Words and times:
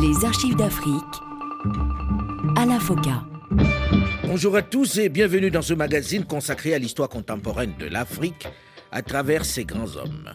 Les 0.00 0.24
archives 0.24 0.56
d'Afrique. 0.56 0.94
Alain 2.56 2.78
Foka. 2.80 3.22
Bonjour 4.26 4.56
à 4.56 4.62
tous 4.62 4.98
et 4.98 5.08
bienvenue 5.08 5.50
dans 5.50 5.62
ce 5.62 5.74
magazine 5.74 6.24
consacré 6.24 6.74
à 6.74 6.78
l'histoire 6.78 7.08
contemporaine 7.08 7.74
de 7.78 7.86
l'Afrique 7.86 8.48
à 8.90 9.02
travers 9.02 9.44
ses 9.44 9.64
grands 9.64 9.96
hommes. 9.96 10.30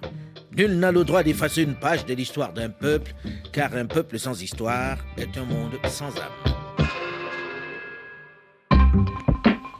Nul 0.57 0.79
n'a 0.79 0.91
le 0.91 1.03
droit 1.03 1.23
d'effacer 1.23 1.63
une 1.63 1.75
page 1.75 2.05
de 2.05 2.13
l'histoire 2.13 2.51
d'un 2.53 2.69
peuple, 2.69 3.13
car 3.53 3.75
un 3.75 3.85
peuple 3.85 4.17
sans 4.17 4.41
histoire 4.41 4.97
est 5.17 5.37
un 5.37 5.45
monde 5.45 5.73
sans 5.85 6.09
âme. 6.17 6.57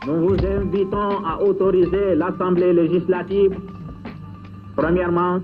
Nous 0.05 0.27
vous 0.27 0.45
invitons 0.45 1.25
à 1.25 1.41
autoriser 1.41 2.15
l'Assemblée 2.15 2.73
législative, 2.73 3.57
premièrement, 4.75 5.41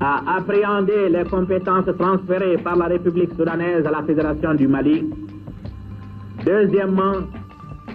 à 0.00 0.36
appréhender 0.36 1.08
les 1.08 1.24
compétences 1.24 1.86
transférées 1.98 2.58
par 2.58 2.76
la 2.76 2.86
République 2.86 3.30
soudanaise 3.36 3.84
à 3.86 3.90
la 3.90 4.02
Fédération 4.02 4.54
du 4.54 4.68
Mali. 4.68 5.04
Deuxièmement, 6.44 7.14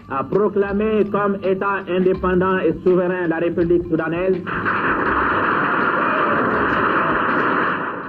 à 0.10 0.24
proclamer 0.24 1.06
comme 1.12 1.38
État 1.44 1.84
indépendant 1.88 2.58
et 2.60 2.74
souverain 2.84 3.28
la 3.28 3.38
République 3.38 3.84
soudanaise. 3.90 4.42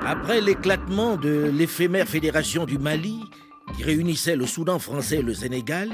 Après 0.06 0.41
l'éclatement 0.41 1.16
de 1.16 1.50
l'éphémère 1.56 2.06
Fédération 2.06 2.64
du 2.64 2.78
Mali, 2.78 3.20
qui 3.77 3.84
réunissait 3.84 4.36
le 4.36 4.47
Soudan 4.47 4.78
français 4.78 5.19
et 5.19 5.22
le 5.22 5.34
Sénégal, 5.34 5.88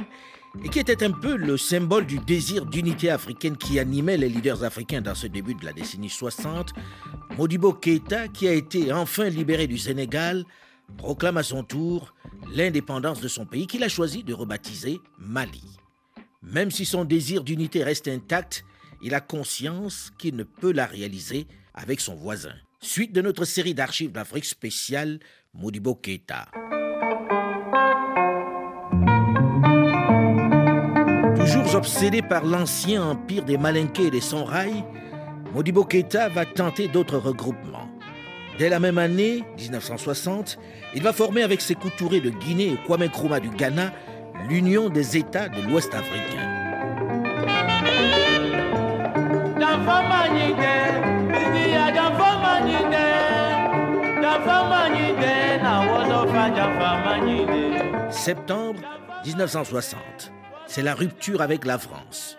et 0.65 0.69
qui 0.69 0.79
était 0.79 1.03
un 1.05 1.13
peu 1.13 1.37
le 1.37 1.57
symbole 1.57 2.07
du 2.07 2.19
désir 2.19 2.67
d'unité 2.67 3.11
africaine 3.11 3.57
qui 3.57 3.79
animait 3.79 4.17
les 4.17 4.29
leaders 4.29 4.65
africains 4.65 5.01
dans 5.01 5.15
ce 5.15 5.27
début 5.27 5.55
de 5.55 5.65
la 5.65 5.73
décennie 5.73 6.11
60, 6.11 6.73
Modibo 7.37 7.73
Keïta, 7.73 8.29
qui 8.29 8.49
a 8.49 8.53
été 8.53 8.93
enfin 8.93 9.29
libéré 9.29 9.67
du 9.67 9.79
Sénégal, 9.79 10.45
proclame 10.97 11.37
à 11.37 11.43
son 11.43 11.63
tour 11.63 12.15
l'indépendance 12.53 13.21
de 13.21 13.29
son 13.29 13.47
pays 13.47 13.67
qu'il 13.67 13.85
a 13.85 13.89
choisi 13.89 14.25
de 14.25 14.35
rebaptiser 14.35 15.01
Mali. 15.19 15.63
Même 16.43 16.71
si 16.71 16.85
son 16.85 17.05
désir 17.05 17.45
d'unité 17.45 17.85
reste 17.85 18.09
intact, 18.09 18.65
il 19.03 19.15
a 19.15 19.21
conscience 19.21 20.11
qu'il 20.19 20.37
ne 20.37 20.43
peut 20.45 20.73
la 20.73 20.87
réaliser 20.87 21.47
avec 21.75 22.01
son 22.01 22.15
voisin. 22.15 22.55
Suite 22.81 23.13
de 23.13 23.21
notre 23.21 23.45
série 23.45 23.75
d'archives 23.75 24.13
d'Afrique 24.13 24.47
spéciale, 24.47 25.21
Modibo 25.55 25.95
Keïta. 25.95 26.49
Obsédé 31.73 32.21
par 32.21 32.45
l'ancien 32.45 33.03
empire 33.03 33.45
des 33.45 33.57
Malinqués 33.57 34.07
et 34.07 34.11
des 34.11 34.21
Sonrai, 34.21 34.71
Modibo 35.55 35.85
Keïta 35.85 36.29
va 36.29 36.45
tenter 36.45 36.89
d'autres 36.89 37.17
regroupements. 37.17 37.89
Dès 38.59 38.69
la 38.69 38.81
même 38.81 38.99
année, 38.99 39.45
1960, 39.57 40.59
il 40.95 41.03
va 41.03 41.13
former 41.13 41.43
avec 41.43 41.61
ses 41.61 41.77
couturés 41.77 42.21
de 42.21 42.31
Guinée 42.31 42.73
et 42.73 42.79
Kwame 42.87 43.05
Nkrumah 43.05 43.41
du 43.41 43.51
Ghana 43.51 43.93
l'Union 44.49 44.91
des 44.91 45.17
États 45.17 45.49
de 45.49 45.63
l'Ouest 45.63 45.95
africain. 45.95 46.61
Septembre 58.11 58.81
1960, 59.25 60.30
c'est 60.71 60.83
la 60.83 60.95
rupture 60.95 61.43
avec 61.43 61.65
la 61.65 61.79
France. 61.79 62.39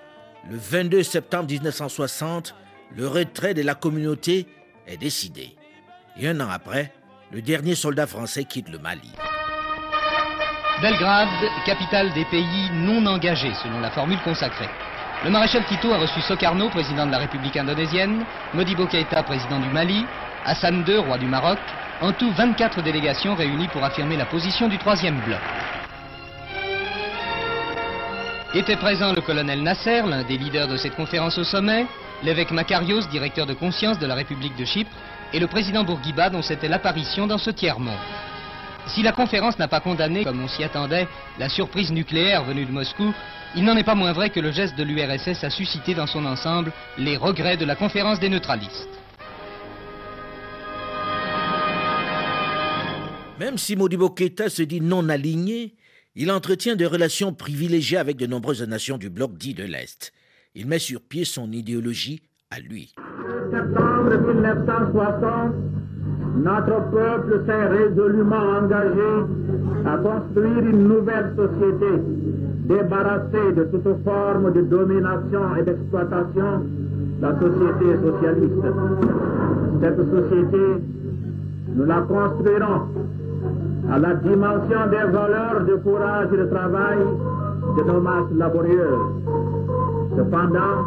Le 0.50 0.56
22 0.56 1.04
septembre 1.04 1.50
1960, 1.50 2.56
le 2.96 3.06
retrait 3.06 3.54
de 3.54 3.62
la 3.62 3.76
communauté 3.76 4.48
est 4.88 4.96
décidé. 4.96 5.58
Et 6.18 6.30
un 6.30 6.40
an 6.40 6.48
après, 6.50 6.94
le 7.34 7.42
dernier 7.42 7.76
soldat 7.76 8.08
français 8.08 8.46
quitte 8.46 8.70
le 8.70 8.80
Mali. 8.80 9.12
Belgrade, 10.82 11.28
capitale 11.66 12.14
des 12.14 12.24
pays 12.32 12.70
non 12.72 13.06
engagés, 13.06 13.54
selon 13.62 13.82
la 13.82 13.92
formule 13.92 14.22
consacrée. 14.24 14.70
Le 15.26 15.30
maréchal 15.30 15.66
Tito 15.66 15.92
a 15.92 15.98
reçu 15.98 16.22
Sokarno, 16.22 16.70
président 16.70 17.06
de 17.06 17.12
la 17.12 17.18
République 17.18 17.58
indonésienne, 17.58 18.24
Modibo 18.54 18.88
Keïta, 18.88 19.24
président 19.24 19.60
du 19.60 19.70
Mali, 19.72 20.06
Hassan 20.46 20.86
II, 20.88 21.00
roi 21.00 21.18
du 21.18 21.28
Maroc, 21.28 21.60
en 22.00 22.14
tout 22.14 22.32
24 22.32 22.82
délégations 22.82 23.36
réunies 23.36 23.68
pour 23.68 23.84
affirmer 23.84 24.16
la 24.16 24.26
position 24.26 24.70
du 24.70 24.78
troisième 24.78 25.20
bloc. 25.20 25.42
Était 28.54 28.76
présent 28.76 29.14
le 29.14 29.22
colonel 29.22 29.64
Nasser, 29.64 30.02
l'un 30.06 30.24
des 30.24 30.38
leaders 30.38 30.68
de 30.68 30.76
cette 30.76 30.98
conférence 30.98 31.38
au 31.38 31.46
sommet, 31.46 31.86
l'évêque 32.22 32.52
Makarios, 32.52 33.08
directeur 33.10 33.46
de 33.46 33.54
conscience 33.54 33.98
de 33.98 34.06
la 34.06 34.14
République 34.14 34.58
de 34.58 34.66
Chypre, 34.66 34.92
et 35.32 35.40
le 35.40 35.48
président 35.48 35.86
Bourguiba, 35.86 36.30
dont 36.30 36.42
c'était 36.42 36.68
l'apparition 36.68 37.28
dans 37.28 37.38
ce 37.38 37.50
tiers-monde. 37.50 37.96
Si 38.88 39.04
la 39.04 39.14
conférence 39.14 39.58
n'a 39.58 39.70
pas 39.70 39.80
condamné, 39.80 40.26
comme 40.26 40.44
on 40.44 40.50
s'y 40.50 40.66
attendait, 40.66 41.08
la 41.40 41.48
surprise 41.48 41.94
nucléaire 41.94 42.44
venue 42.44 42.66
de 42.66 42.74
Moscou, 42.74 43.14
il 43.56 43.64
n'en 43.64 43.78
est 43.78 43.86
pas 43.86 43.96
moins 43.96 44.12
vrai 44.12 44.32
que 44.32 44.42
le 44.42 44.52
geste 44.52 44.76
de 44.76 44.84
l'URSS 44.84 45.46
a 45.46 45.50
suscité 45.50 45.94
dans 45.94 46.08
son 46.08 46.26
ensemble 46.26 46.74
les 46.98 47.16
regrets 47.16 47.56
de 47.56 47.64
la 47.64 47.78
conférence 47.78 48.20
des 48.20 48.28
neutralistes. 48.28 48.90
Même 53.40 53.58
si 53.58 53.78
Modibo 53.78 54.10
Keïta 54.10 54.50
se 54.50 54.64
dit 54.64 54.82
non 54.82 55.08
aligné, 55.08 55.74
il 56.16 56.32
entretient 56.32 56.76
des 56.76 56.86
relations 56.86 57.34
privilégiées 57.34 57.98
avec 57.98 58.18
de 58.18 58.28
nombreuses 58.28 58.68
nations 58.68 58.98
du 58.98 59.10
bloc 59.10 59.38
dit 59.38 59.54
de 59.54 59.64
l'Est. 59.64 60.12
Il 60.56 60.68
met 60.68 60.80
sur 60.80 61.02
pied 61.02 61.24
son 61.24 61.52
idéologie 61.52 62.22
à 62.50 62.60
lui. 62.60 62.94
septembre 63.50 64.34
1960, 64.34 65.54
notre 66.44 66.92
peuple 66.92 67.44
s'est 67.46 67.68
résolument 67.68 68.60
engagé 68.60 69.26
à 69.86 69.98
construire 69.98 70.60
une 70.60 70.88
nouvelle 70.88 71.34
société 71.36 72.02
débarrassée 72.68 73.54
de 73.56 73.64
toute 73.64 74.04
forme 74.04 74.52
de 74.54 74.62
domination 74.62 75.56
et 75.56 75.64
d'exploitation, 75.64 76.66
la 77.22 77.40
société 77.40 77.86
socialiste. 78.04 78.54
Cette 79.82 79.98
société, 79.98 80.84
nous 81.76 81.86
la 81.86 82.02
construirons 82.02 82.88
à 83.92 84.00
la 84.00 84.14
dimension 84.16 84.88
des 84.90 85.12
valeurs 85.12 85.66
de 85.66 85.76
courage 85.76 86.30
et 86.34 86.38
de 86.38 86.46
travail 86.46 87.00
de 87.78 87.84
nos 87.84 88.00
masses 88.00 88.32
laborieuses. 88.38 89.24
Cependant, 90.16 90.86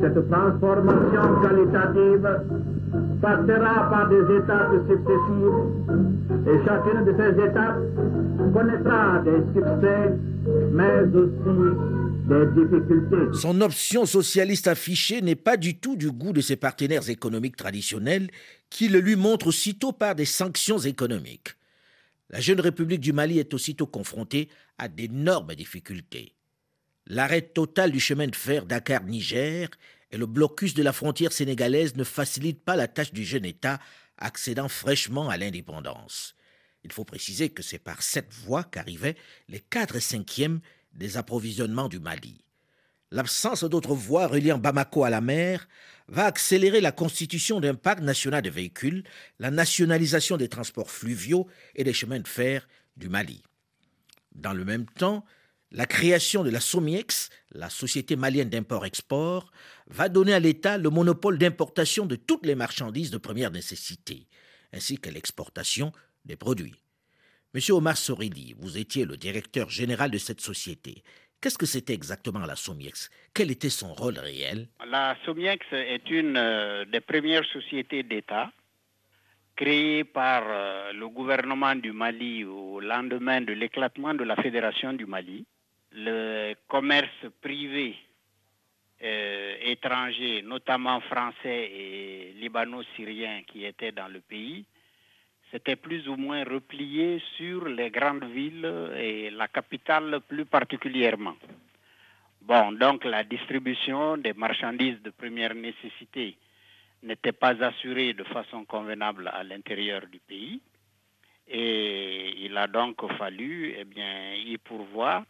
cette 0.00 0.30
transformation 0.30 1.22
qualitative 1.42 2.28
passera 3.20 3.90
par 3.90 4.08
des 4.08 4.22
étapes 4.34 4.72
successives 4.88 5.60
et 6.46 6.64
chacune 6.64 7.04
de 7.04 7.14
ces 7.18 7.44
étapes 7.44 7.80
connaîtra 8.54 9.18
des 9.18 9.42
succès, 9.54 10.14
mais 10.72 11.02
aussi 11.12 11.76
des 12.28 12.46
difficultés. 12.46 13.38
Son 13.38 13.60
option 13.60 14.06
socialiste 14.06 14.68
affichée 14.68 15.20
n'est 15.20 15.34
pas 15.34 15.58
du 15.58 15.78
tout 15.78 15.96
du 15.96 16.10
goût 16.10 16.32
de 16.32 16.40
ses 16.40 16.56
partenaires 16.56 17.10
économiques 17.10 17.56
traditionnels 17.56 18.28
qui 18.70 18.88
le 18.88 19.00
lui 19.00 19.16
montrent 19.16 19.48
aussitôt 19.48 19.92
par 19.92 20.14
des 20.14 20.24
sanctions 20.24 20.78
économiques. 20.78 21.56
La 22.28 22.40
jeune 22.40 22.60
République 22.60 23.00
du 23.00 23.12
Mali 23.12 23.38
est 23.38 23.54
aussitôt 23.54 23.86
confrontée 23.86 24.48
à 24.78 24.88
d'énormes 24.88 25.54
difficultés. 25.54 26.34
L'arrêt 27.06 27.42
total 27.42 27.92
du 27.92 28.00
chemin 28.00 28.26
de 28.26 28.34
fer 28.34 28.66
Dakar-Niger 28.66 29.68
et 30.10 30.16
le 30.16 30.26
blocus 30.26 30.74
de 30.74 30.82
la 30.82 30.92
frontière 30.92 31.32
sénégalaise 31.32 31.94
ne 31.94 32.04
facilitent 32.04 32.64
pas 32.64 32.74
la 32.74 32.88
tâche 32.88 33.12
du 33.12 33.24
jeune 33.24 33.44
État 33.44 33.78
accédant 34.18 34.68
fraîchement 34.68 35.28
à 35.28 35.36
l'indépendance. 35.36 36.34
Il 36.82 36.92
faut 36.92 37.04
préciser 37.04 37.50
que 37.50 37.62
c'est 37.62 37.78
par 37.78 38.02
cette 38.02 38.32
voie 38.32 38.64
qu'arrivaient 38.64 39.16
les 39.48 39.60
4 39.60 40.00
cinquièmes 40.00 40.60
des 40.92 41.16
approvisionnements 41.16 41.88
du 41.88 42.00
Mali. 42.00 42.45
L'absence 43.10 43.64
d'autres 43.64 43.94
voies 43.94 44.26
reliant 44.26 44.58
Bamako 44.58 45.04
à 45.04 45.10
la 45.10 45.20
mer 45.20 45.68
va 46.08 46.26
accélérer 46.26 46.80
la 46.80 46.92
constitution 46.92 47.60
d'un 47.60 47.74
parc 47.74 48.00
national 48.00 48.42
de 48.42 48.50
véhicules, 48.50 49.04
la 49.38 49.50
nationalisation 49.50 50.36
des 50.36 50.48
transports 50.48 50.90
fluviaux 50.90 51.46
et 51.74 51.84
des 51.84 51.92
chemins 51.92 52.20
de 52.20 52.28
fer 52.28 52.66
du 52.96 53.08
Mali. 53.08 53.42
Dans 54.34 54.52
le 54.52 54.64
même 54.64 54.86
temps, 54.86 55.24
la 55.72 55.86
création 55.86 56.44
de 56.44 56.50
la 56.50 56.60
SOMIEX, 56.60 57.30
la 57.52 57.70
Société 57.70 58.16
malienne 58.16 58.50
d'import-export, 58.50 59.50
va 59.88 60.08
donner 60.08 60.32
à 60.32 60.40
l'État 60.40 60.78
le 60.78 60.90
monopole 60.90 61.38
d'importation 61.38 62.06
de 62.06 62.16
toutes 62.16 62.46
les 62.46 62.54
marchandises 62.54 63.10
de 63.10 63.18
première 63.18 63.50
nécessité, 63.50 64.26
ainsi 64.72 64.98
que 64.98 65.10
l'exportation 65.10 65.92
des 66.24 66.36
produits. 66.36 66.82
Monsieur 67.54 67.74
Omar 67.74 67.96
Soridi, 67.96 68.54
vous 68.58 68.76
étiez 68.76 69.04
le 69.04 69.16
directeur 69.16 69.70
général 69.70 70.10
de 70.10 70.18
cette 70.18 70.40
société. 70.40 71.02
Qu'est-ce 71.46 71.58
que 71.58 71.66
c'était 71.66 71.94
exactement 71.94 72.40
la 72.44 72.56
SOMIEX? 72.56 73.08
Quel 73.32 73.52
était 73.52 73.70
son 73.70 73.94
rôle 73.94 74.18
réel? 74.18 74.66
La 74.84 75.16
SOMIEX 75.24 75.64
est 75.70 76.10
une 76.10 76.36
euh, 76.36 76.84
des 76.86 76.98
premières 76.98 77.44
sociétés 77.44 78.02
d'État 78.02 78.50
créée 79.54 80.02
par 80.02 80.42
euh, 80.44 80.92
le 80.92 81.08
gouvernement 81.08 81.76
du 81.76 81.92
Mali 81.92 82.42
au 82.42 82.80
lendemain 82.80 83.42
de 83.42 83.52
l'éclatement 83.52 84.12
de 84.12 84.24
la 84.24 84.34
Fédération 84.34 84.92
du 84.92 85.06
Mali. 85.06 85.46
Le 85.92 86.54
commerce 86.66 87.26
privé 87.40 87.94
euh, 89.04 89.54
étranger, 89.62 90.42
notamment 90.42 91.00
français 91.02 91.70
et 91.72 92.34
libano-syrien 92.40 93.42
qui 93.46 93.64
étaient 93.64 93.92
dans 93.92 94.08
le 94.08 94.20
pays, 94.20 94.64
s'était 95.56 95.76
plus 95.76 96.06
ou 96.06 96.16
moins 96.16 96.44
replié 96.44 97.22
sur 97.38 97.66
les 97.66 97.90
grandes 97.90 98.24
villes 98.24 98.70
et 98.98 99.30
la 99.30 99.48
capitale 99.48 100.20
plus 100.28 100.44
particulièrement. 100.44 101.36
Bon, 102.42 102.72
donc 102.72 103.04
la 103.06 103.24
distribution 103.24 104.18
des 104.18 104.34
marchandises 104.34 105.00
de 105.02 105.08
première 105.08 105.54
nécessité 105.54 106.36
n'était 107.02 107.32
pas 107.32 107.54
assurée 107.64 108.12
de 108.12 108.24
façon 108.24 108.66
convenable 108.66 109.30
à 109.32 109.42
l'intérieur 109.44 110.02
du 110.12 110.18
pays. 110.18 110.60
Et 111.48 112.44
il 112.44 112.54
a 112.58 112.66
donc 112.66 112.96
fallu 113.16 113.74
eh 113.78 113.84
bien, 113.84 114.34
y 114.34 114.58
pourvoir 114.58 115.24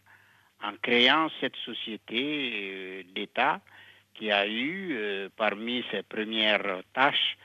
en 0.64 0.72
créant 0.82 1.28
cette 1.40 1.56
société 1.64 2.20
euh, 2.20 3.02
d'État 3.14 3.60
qui 4.14 4.32
a 4.32 4.44
eu, 4.48 4.96
euh, 4.96 5.28
parmi 5.36 5.84
ses 5.92 6.02
premières 6.02 6.80
tâches, 6.92 7.36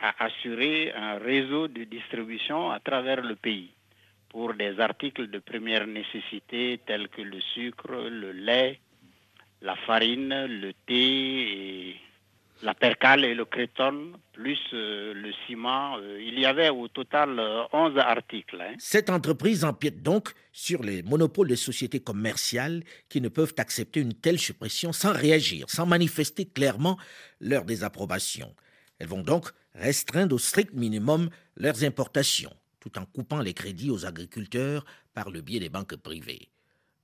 à 0.00 0.24
assurer 0.24 0.92
un 0.92 1.18
réseau 1.18 1.68
de 1.68 1.84
distribution 1.84 2.70
à 2.70 2.80
travers 2.80 3.20
le 3.20 3.36
pays 3.36 3.70
pour 4.30 4.54
des 4.54 4.78
articles 4.80 5.28
de 5.28 5.38
première 5.38 5.86
nécessité 5.86 6.80
tels 6.86 7.08
que 7.08 7.22
le 7.22 7.40
sucre, 7.54 7.92
le 7.92 8.32
lait, 8.32 8.80
la 9.60 9.76
farine, 9.76 10.46
le 10.46 10.72
thé, 10.86 11.96
la 12.62 12.74
percale 12.74 13.24
et 13.24 13.34
le 13.34 13.44
créton, 13.44 14.12
plus 14.32 14.58
euh, 14.72 15.14
le 15.14 15.32
ciment. 15.46 15.96
Euh, 15.98 16.22
il 16.22 16.38
y 16.38 16.46
avait 16.46 16.68
au 16.68 16.88
total 16.88 17.40
11 17.72 17.96
euh, 17.96 18.00
articles. 18.00 18.60
Hein. 18.60 18.74
Cette 18.78 19.10
entreprise 19.10 19.64
empiète 19.64 20.02
donc 20.02 20.32
sur 20.52 20.82
les 20.82 21.02
monopoles 21.02 21.48
des 21.48 21.56
sociétés 21.56 22.00
commerciales 22.00 22.82
qui 23.08 23.20
ne 23.20 23.28
peuvent 23.28 23.54
accepter 23.58 24.00
une 24.00 24.14
telle 24.14 24.38
suppression 24.38 24.92
sans 24.92 25.12
réagir, 25.12 25.66
sans 25.68 25.86
manifester 25.86 26.44
clairement 26.44 26.98
leur 27.40 27.64
désapprobation. 27.64 28.54
Elles 28.98 29.08
vont 29.08 29.22
donc 29.22 29.50
restreindre 29.74 30.34
au 30.34 30.38
strict 30.38 30.74
minimum 30.74 31.30
leurs 31.56 31.84
importations, 31.84 32.54
tout 32.80 32.98
en 32.98 33.04
coupant 33.04 33.40
les 33.40 33.54
crédits 33.54 33.90
aux 33.90 34.06
agriculteurs 34.06 34.84
par 35.14 35.30
le 35.30 35.40
biais 35.40 35.60
des 35.60 35.68
banques 35.68 35.96
privées. 35.96 36.48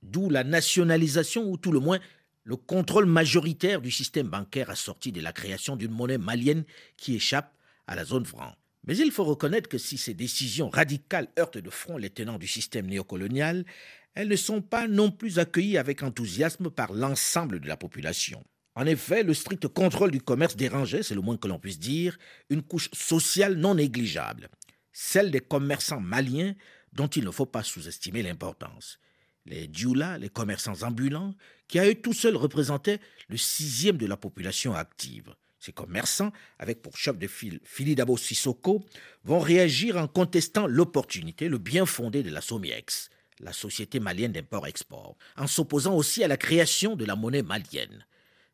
D'où 0.03 0.29
la 0.29 0.43
nationalisation 0.43 1.49
ou 1.49 1.57
tout 1.57 1.71
le 1.71 1.79
moins 1.79 1.99
le 2.43 2.55
contrôle 2.55 3.05
majoritaire 3.05 3.81
du 3.81 3.91
système 3.91 4.29
bancaire 4.29 4.69
assorti 4.69 5.11
de 5.11 5.19
la 5.19 5.33
création 5.33 5.75
d'une 5.75 5.91
monnaie 5.91 6.17
malienne 6.17 6.63
qui 6.95 7.15
échappe 7.15 7.53
à 7.87 7.95
la 7.95 8.05
zone 8.05 8.25
franc. 8.25 8.55
Mais 8.85 8.97
il 8.97 9.11
faut 9.11 9.25
reconnaître 9.25 9.67
que 9.67 9.77
si 9.77 9.97
ces 9.97 10.13
décisions 10.13 10.69
radicales 10.69 11.27
heurtent 11.37 11.57
de 11.57 11.69
front 11.69 11.97
les 11.97 12.09
tenants 12.09 12.37
du 12.37 12.47
système 12.47 12.87
néocolonial, 12.87 13.65
elles 14.13 14.29
ne 14.29 14.35
sont 14.37 14.61
pas 14.61 14.87
non 14.87 15.11
plus 15.11 15.39
accueillies 15.39 15.77
avec 15.77 16.03
enthousiasme 16.03 16.69
par 16.69 16.93
l'ensemble 16.93 17.59
de 17.59 17.67
la 17.67 17.75
population. 17.75 18.41
En 18.77 18.85
effet, 18.85 19.23
le 19.23 19.33
strict 19.33 19.67
contrôle 19.67 20.11
du 20.11 20.21
commerce 20.21 20.55
dérangeait, 20.55 21.01
c'est 21.01 21.15
le 21.15 21.21
moins 21.21 21.37
que 21.37 21.47
l'on 21.47 21.57
puisse 21.57 21.79
dire, 21.79 22.19
une 22.51 22.61
couche 22.61 22.91
sociale 22.93 23.55
non 23.55 23.73
négligeable, 23.73 24.49
celle 24.93 25.31
des 25.31 25.39
commerçants 25.39 25.99
maliens 25.99 26.53
dont 26.93 27.07
il 27.07 27.25
ne 27.25 27.31
faut 27.31 27.47
pas 27.47 27.63
sous-estimer 27.63 28.21
l'importance 28.21 28.99
les 29.47 29.67
dioula, 29.67 30.17
les 30.17 30.29
commerçants 30.29 30.83
ambulants, 30.83 31.33
qui 31.67 31.79
à 31.79 31.87
eux 31.87 31.95
tout 31.95 32.13
seuls 32.13 32.35
représentaient 32.35 32.99
le 33.29 33.37
sixième 33.37 33.97
de 33.97 34.05
la 34.05 34.17
population 34.17 34.75
active. 34.75 35.33
Ces 35.59 35.71
commerçants, 35.71 36.31
avec 36.59 36.81
pour 36.81 36.97
chef 36.97 37.17
de 37.17 37.27
file 37.27 37.59
Philidabo 37.63 38.15
Sissoko, 38.15 38.85
vont 39.23 39.39
réagir 39.39 39.97
en 39.97 40.07
contestant 40.07 40.67
l'opportunité, 40.67 41.49
le 41.49 41.57
bien 41.57 41.85
fondé 41.85 42.23
de 42.23 42.29
la 42.29 42.41
SOMIEX, 42.41 43.09
la 43.39 43.53
Société 43.53 43.99
malienne 43.99 44.31
d'import-export, 44.31 45.17
en 45.35 45.47
s'opposant 45.47 45.95
aussi 45.95 46.23
à 46.23 46.27
la 46.27 46.37
création 46.37 46.95
de 46.95 47.05
la 47.05 47.15
monnaie 47.15 47.41
malienne. 47.41 48.05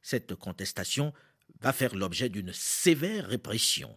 Cette 0.03 0.35
contestation 0.35 1.13
va 1.61 1.71
faire 1.71 1.95
l'objet 1.95 2.27
d'une 2.27 2.51
sévère 2.51 3.25
répression. 3.25 3.89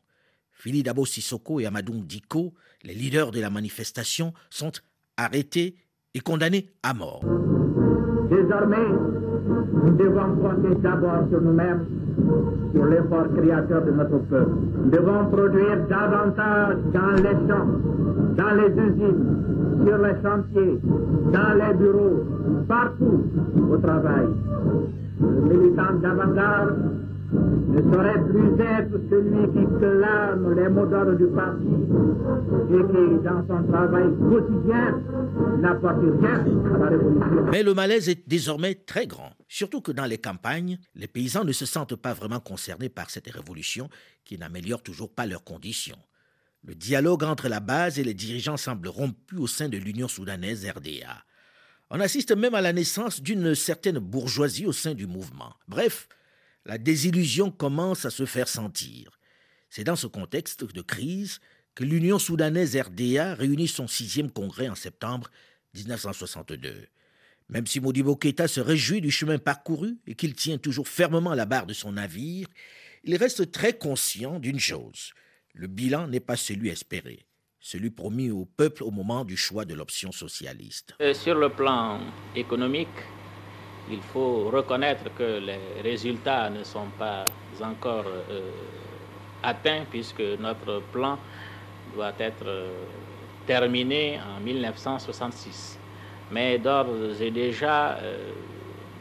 Philidabo 0.53 1.05
Sissoko 1.05 1.58
et 1.61 1.67
Amadou 1.67 2.05
Diko, 2.05 2.55
les 2.85 2.94
leaders 2.94 3.32
de 3.32 3.41
la 3.41 3.50
manifestation, 3.50 4.32
sont 4.49 4.70
arrêtés 5.17 5.76
et 6.14 6.20
condamné 6.20 6.70
à 6.85 6.94
mort. 6.94 7.25
Désormais, 8.31 8.88
nous 9.85 9.97
devons 9.97 10.37
compter 10.37 10.81
d'abord 10.81 11.29
sur 11.29 11.41
nous-mêmes, 11.41 11.87
sur 12.73 12.87
l'effort 12.87 13.26
créateur 13.37 13.85
de 13.85 13.91
notre 13.91 14.19
peuple. 14.29 14.50
Nous 14.85 14.91
devons 14.91 15.26
produire 15.31 15.87
davantage 15.88 16.76
dans 16.94 17.11
les 17.17 17.49
champs, 17.49 17.67
dans 18.37 18.55
les 18.55 18.73
usines, 18.73 19.85
sur 19.85 19.99
les 19.99 20.23
chantiers, 20.23 20.79
dans 21.32 21.55
les 21.55 21.75
bureaux, 21.75 22.25
partout 22.69 23.25
au 23.70 23.76
travail. 23.79 24.26
Le 25.21 25.59
militant 25.59 25.95
davantage 25.95 26.73
ne 27.33 27.93
saurait 27.93 28.23
plus 28.25 28.61
être 28.63 29.01
celui 29.11 29.53
qui 29.53 29.79
clame 29.79 30.55
les 30.55 30.69
mots 30.69 30.87
du 30.87 31.27
parti 31.29 31.67
et 32.71 32.83
qui, 32.93 33.25
dans 33.25 33.47
son 33.47 33.67
travail 33.69 34.07
quotidien, 34.19 35.03
n'apporte 35.61 36.03
rien 36.21 36.45
à 36.75 36.79
la 36.79 36.89
révolution. 36.89 37.47
Mais 37.51 37.63
le 37.63 37.75
malaise 37.75 38.09
est 38.09 38.29
désormais 38.29 38.75
très 38.75 39.07
grand, 39.07 39.33
surtout 39.49 39.81
que 39.81 39.93
dans 39.93 40.07
les 40.07 40.19
campagnes, 40.19 40.79
les 40.95 41.09
paysans 41.09 41.45
ne 41.45 41.53
se 41.53 41.67
sentent 41.67 41.97
pas 41.97 42.12
vraiment 42.12 42.41
concernés 42.41 42.89
par 42.89 43.11
cette 43.11 43.31
révolution 43.31 43.89
qui 44.25 44.39
n'améliore 44.39 44.83
toujours 44.83 45.12
pas 45.12 45.27
leurs 45.27 45.45
conditions. 45.45 45.99
Le 46.65 46.75
dialogue 46.75 47.25
entre 47.25 47.49
la 47.49 47.61
base 47.61 47.99
et 47.99 48.05
les 48.05 48.15
dirigeants 48.15 48.57
semble 48.57 48.89
rompu 48.89 49.37
au 49.37 49.47
sein 49.47 49.69
de 49.69 49.79
l'Union 49.79 50.09
soudanaise 50.09 50.67
RDA. 50.67 51.25
On 51.91 52.00
assiste 52.00 52.33
même 52.33 52.55
à 52.55 52.61
la 52.61 52.73
naissance 52.73 53.23
d'une 53.23 53.55
certaine 53.55 53.99
bourgeoisie 53.99 54.67
au 54.67 54.73
sein 54.73 54.94
du 54.94 55.06
mouvement. 55.06 55.55
Bref, 55.69 56.09
la 56.65 56.79
désillusion 56.79 57.50
commence 57.53 58.05
à 58.05 58.11
se 58.11 58.27
faire 58.27 58.49
sentir. 58.49 59.21
C'est 59.71 59.85
dans 59.85 59.94
ce 59.94 60.09
contexte 60.09 60.65
de 60.65 60.83
crise 60.83 61.38
que 61.77 61.85
l'Union 61.85 62.19
soudanaise 62.19 62.77
RDA 62.77 63.35
réunit 63.35 63.69
son 63.69 63.87
sixième 63.87 64.31
congrès 64.31 64.69
en 64.69 64.75
septembre 64.75 65.31
1962. 65.75 66.88
Même 67.49 67.67
si 67.67 67.79
Modibo 67.79 68.17
Keita 68.17 68.49
se 68.49 68.61
réjouit 68.61 69.00
du 69.00 69.12
chemin 69.12 69.38
parcouru 69.38 69.99
et 70.06 70.17
qu'il 70.17 70.35
tient 70.35 70.59
toujours 70.59 70.88
fermement 70.88 71.35
la 71.35 71.47
barre 71.47 71.67
de 71.67 71.75
son 71.75 71.93
navire, 71.93 72.49
il 73.05 73.17
reste 73.17 73.53
très 73.53 73.75
conscient 73.75 74.41
d'une 74.41 74.59
chose. 74.59 75.12
Le 75.55 75.69
bilan 75.69 76.09
n'est 76.09 76.19
pas 76.19 76.37
celui 76.37 76.71
espéré, 76.71 77.25
celui 77.67 77.91
promis 77.91 78.31
au 78.31 78.45
peuple 78.45 78.85
au 78.85 78.93
moment 78.93 79.25
du 79.25 79.37
choix 79.37 79.65
de 79.65 79.75
l'option 79.75 80.13
socialiste. 80.13 80.95
Euh, 81.01 81.13
sur 81.13 81.35
le 81.35 81.49
plan 81.49 81.99
économique, 82.37 82.97
il 83.91 84.01
faut 84.13 84.45
reconnaître 84.51 85.13
que 85.19 85.41
les 85.41 85.83
résultats 85.83 86.49
ne 86.49 86.63
sont 86.63 86.87
pas 86.97 87.25
encore 87.61 88.05
euh, 88.07 88.51
atteints 89.43 89.85
puisque 89.91 90.23
notre 90.39 90.81
plan 90.93 91.19
doit 91.95 92.13
être 92.21 92.47
euh, 92.47 92.71
terminé 93.49 94.21
en 94.21 94.40
1966. 94.40 95.76
Mais 96.31 96.59
d'ores 96.59 97.21
et 97.21 97.31
déjà, 97.33 97.99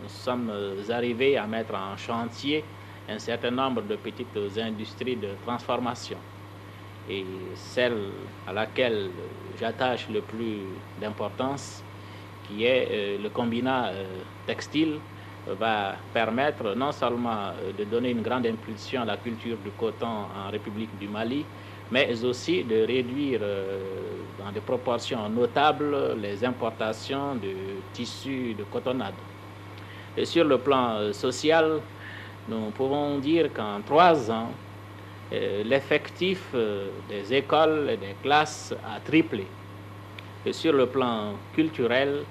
nous 0.04 0.10
sommes 0.10 0.52
arrivés 0.90 1.38
à 1.38 1.48
mettre 1.48 1.74
en 1.74 1.98
chantier 1.98 2.64
un 3.10 3.18
certain 3.18 3.50
nombre 3.50 3.82
de 3.82 3.96
petites 3.96 4.38
industries 4.60 5.16
de 5.16 5.30
transformation. 5.44 6.20
Et 7.10 7.24
celle 7.56 7.98
à 8.48 8.54
laquelle 8.54 9.10
j'attache 9.60 10.08
le 10.10 10.22
plus 10.22 10.62
d'importance, 11.00 11.84
qui 12.48 12.66
est 12.66 12.88
euh, 12.92 13.18
le 13.22 13.30
combinat 13.30 13.90
euh, 13.90 14.06
textile, 14.48 14.98
va 15.60 15.96
permettre 16.14 16.74
non 16.76 16.92
seulement 16.92 17.52
euh, 17.62 17.72
de 17.78 17.84
donner 17.84 18.10
une 18.10 18.24
grande 18.24 18.48
impulsion 18.48 19.04
à 19.04 19.06
la 19.06 19.18
culture 19.18 19.58
du 19.64 19.70
coton 19.72 20.08
en 20.08 20.50
République 20.52 20.98
du 21.00 21.08
Mali, 21.08 21.46
mais 21.92 22.24
aussi 22.26 22.64
de 22.64 22.84
réduire 22.88 23.42
dans 24.40 24.52
des 24.52 24.60
proportions 24.60 25.30
notables 25.30 26.16
les 26.20 26.44
importations 26.44 27.36
de 27.36 27.54
tissus 27.94 28.56
de 28.58 28.64
cotonnade. 28.64 29.14
Et 30.18 30.26
sur 30.26 30.46
le 30.46 30.58
plan 30.58 31.14
social, 31.14 31.80
nous 32.50 32.72
pouvons 32.72 33.20
dire 33.20 33.54
qu'en 33.54 33.82
trois 33.86 34.32
ans, 34.32 34.50
l'effectif 35.32 36.54
des 37.10 37.34
écoles 37.34 37.90
et 37.92 37.98
des 37.98 38.16
classes 38.22 38.74
a 38.86 39.00
triplé. 39.00 39.46
Sur 40.52 40.74
le 40.74 40.86
plan 40.86 41.34
culturel, 41.56 42.24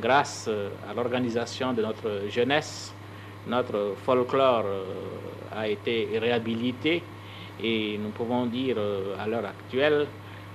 grâce 0.00 0.46
euh, 0.48 0.68
à 0.88 0.94
l'organisation 0.94 1.72
de 1.72 1.82
notre 1.82 2.22
jeunesse, 2.30 2.92
notre 3.46 3.94
folklore 4.04 4.64
euh, 4.66 4.84
a 5.52 5.68
été 5.68 6.18
réhabilité 6.18 7.02
et 7.62 7.98
nous 7.98 8.10
pouvons 8.10 8.46
dire 8.46 8.76
euh, 8.78 9.16
à 9.18 9.26
l'heure 9.26 9.46
actuelle 9.46 10.06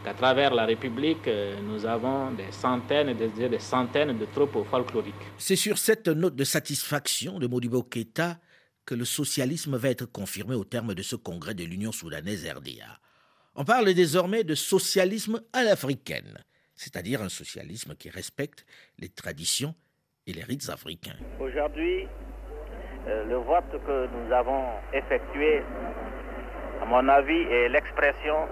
qu'à 0.03 0.13
travers 0.13 0.53
la 0.53 0.65
République, 0.65 1.29
nous 1.67 1.85
avons 1.85 2.31
des 2.31 2.51
centaines 2.51 3.09
et 3.09 3.13
des, 3.13 3.59
centaines 3.59 4.17
de 4.17 4.25
troupes 4.25 4.65
folkloriques. 4.67 5.13
C'est 5.37 5.55
sur 5.55 5.77
cette 5.77 6.07
note 6.07 6.35
de 6.35 6.43
satisfaction 6.43 7.37
de 7.37 7.45
Modibo 7.45 7.83
Keita 7.83 8.37
que 8.85 8.95
le 8.95 9.05
socialisme 9.05 9.77
va 9.77 9.89
être 9.89 10.05
confirmé 10.05 10.55
au 10.55 10.63
terme 10.63 10.93
de 10.93 11.03
ce 11.03 11.15
congrès 11.15 11.53
de 11.53 11.63
l'Union 11.63 11.91
soudanaise 11.91 12.47
RDA. 12.47 12.99
On 13.55 13.65
parle 13.65 13.93
désormais 13.93 14.43
de 14.43 14.55
socialisme 14.55 15.41
à 15.53 15.63
l'africaine 15.63 16.43
c'est-à-dire 16.81 17.21
un 17.21 17.29
socialisme 17.29 17.93
qui 17.95 18.09
respecte 18.09 18.65
les 18.97 19.09
traditions 19.09 19.75
et 20.25 20.33
les 20.33 20.43
rites 20.43 20.67
africains. 20.69 21.19
Aujourd'hui, 21.39 22.07
euh, 23.07 23.23
le 23.25 23.35
vote 23.35 23.71
que 23.85 24.07
nous 24.07 24.33
avons 24.33 24.63
effectué, 24.91 25.61
à 26.81 26.85
mon 26.85 27.07
avis, 27.07 27.43
est 27.51 27.69
l'expression 27.69 28.47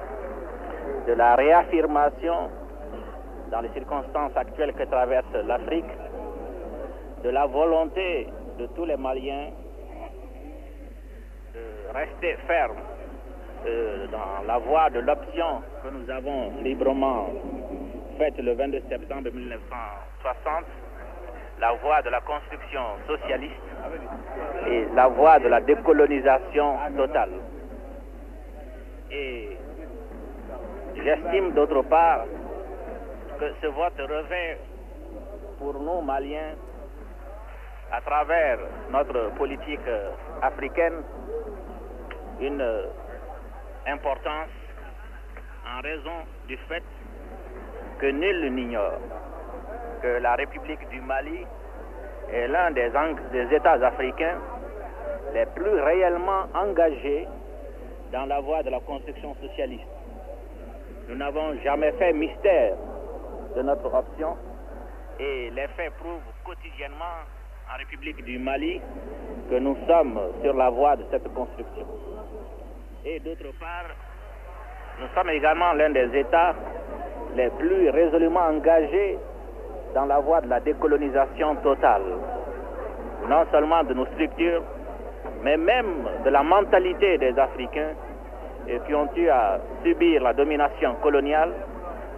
de 1.07 1.13
la 1.13 1.35
réaffirmation 1.35 2.51
dans 3.51 3.61
les 3.61 3.73
circonstances 3.73 4.35
actuelles 4.35 4.73
que 4.73 4.83
traverse 4.83 5.33
l'Afrique, 5.47 5.93
de 7.23 7.29
la 7.29 7.47
volonté 7.47 8.27
de 8.59 8.67
tous 8.75 8.85
les 8.85 8.97
Maliens 8.97 9.49
rester 11.93 12.37
fermes 12.47 12.77
euh, 13.65 14.07
dans 14.07 14.45
la 14.47 14.57
voie 14.59 14.89
de 14.89 14.99
l'option 14.99 15.61
que 15.83 15.89
nous 15.89 16.09
avons 16.09 16.51
librement 16.63 17.29
faite 18.17 18.37
le 18.37 18.53
22 18.53 18.81
septembre 18.89 19.29
1960, 19.33 20.65
la 21.59 21.73
voie 21.73 22.01
de 22.01 22.09
la 22.09 22.21
construction 22.21 22.81
socialiste 23.07 23.53
et 24.67 24.85
la 24.95 25.07
voie 25.07 25.39
de 25.39 25.47
la 25.47 25.61
décolonisation 25.61 26.77
totale. 26.95 27.31
Et 29.11 29.57
j'estime 31.03 31.51
d'autre 31.53 31.81
part 31.83 32.25
que 33.39 33.45
ce 33.61 33.67
vote 33.67 33.99
revêt 33.99 34.57
pour 35.57 35.73
nous, 35.73 36.01
Maliens, 36.01 36.55
à 37.91 38.01
travers 38.01 38.59
notre 38.91 39.31
politique 39.35 39.79
africaine, 40.41 41.01
une 42.41 42.63
importance 43.87 44.49
en 45.67 45.81
raison 45.81 46.25
du 46.47 46.57
fait 46.67 46.83
que 47.99 48.07
nul 48.07 48.53
n'ignore 48.53 48.99
que 50.01 50.07
la 50.21 50.35
République 50.35 50.87
du 50.89 51.01
Mali 51.01 51.45
est 52.31 52.47
l'un 52.47 52.71
des, 52.71 52.89
des, 53.31 53.55
États 53.55 53.83
africains 53.85 54.37
les 55.33 55.45
plus 55.47 55.79
réellement 55.81 56.45
engagés 56.53 57.27
dans 58.11 58.25
la 58.25 58.39
voie 58.39 58.63
de 58.63 58.69
la 58.69 58.79
construction 58.79 59.35
socialiste. 59.41 59.83
Nous 61.07 61.15
n'avons 61.15 61.59
jamais 61.63 61.91
fait 61.93 62.13
mystère 62.13 62.75
de 63.55 63.61
notre 63.61 63.93
option 63.93 64.37
et 65.19 65.49
les 65.49 65.67
faits 65.75 65.93
prouvent 65.97 66.21
quotidiennement 66.45 67.25
en 67.71 67.77
République 67.77 68.23
du 68.23 68.39
Mali 68.39 68.81
que 69.49 69.55
nous 69.55 69.75
sommes 69.87 70.19
sur 70.43 70.53
la 70.53 70.69
voie 70.69 70.95
de 70.95 71.03
cette 71.11 71.27
construction. 71.33 71.85
Et 73.05 73.19
d'autre 73.19 73.51
part, 73.59 73.89
nous 74.99 75.07
sommes 75.15 75.29
également 75.29 75.73
l'un 75.73 75.89
des 75.89 76.09
États 76.19 76.53
les 77.35 77.49
plus 77.51 77.89
résolument 77.89 78.47
engagés 78.47 79.17
dans 79.95 80.05
la 80.05 80.19
voie 80.19 80.41
de 80.41 80.49
la 80.49 80.59
décolonisation 80.59 81.55
totale, 81.57 82.03
non 83.27 83.45
seulement 83.51 83.83
de 83.83 83.93
nos 83.93 84.05
structures, 84.07 84.61
mais 85.43 85.57
même 85.57 86.07
de 86.23 86.29
la 86.29 86.43
mentalité 86.43 87.17
des 87.17 87.37
Africains 87.39 87.93
qui 88.85 88.93
ont 88.93 89.09
eu 89.15 89.29
à 89.29 89.59
subir 89.83 90.21
la 90.21 90.33
domination 90.33 90.95
coloniale 91.01 91.53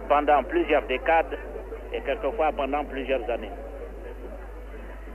pendant 0.08 0.42
plusieurs 0.42 0.82
décades 0.82 1.38
et 1.92 2.00
quelquefois 2.02 2.50
pendant 2.54 2.84
plusieurs 2.84 3.28
années. 3.30 3.50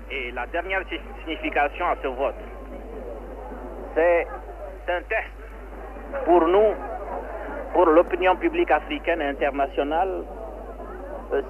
Et 0.10 0.32
la 0.32 0.48
dernière 0.48 0.84
signification 1.24 1.86
à 1.86 1.98
ce 2.02 2.08
vote, 2.08 2.36
c'est 3.96 4.28
un 4.88 5.02
test 5.04 6.26
pour 6.26 6.48
nous, 6.48 6.74
pour 7.74 7.86
l'opinion 7.88 8.38
publique 8.38 8.72
africaine 8.72 9.22
et 9.22 9.26
internationale, 9.26 10.24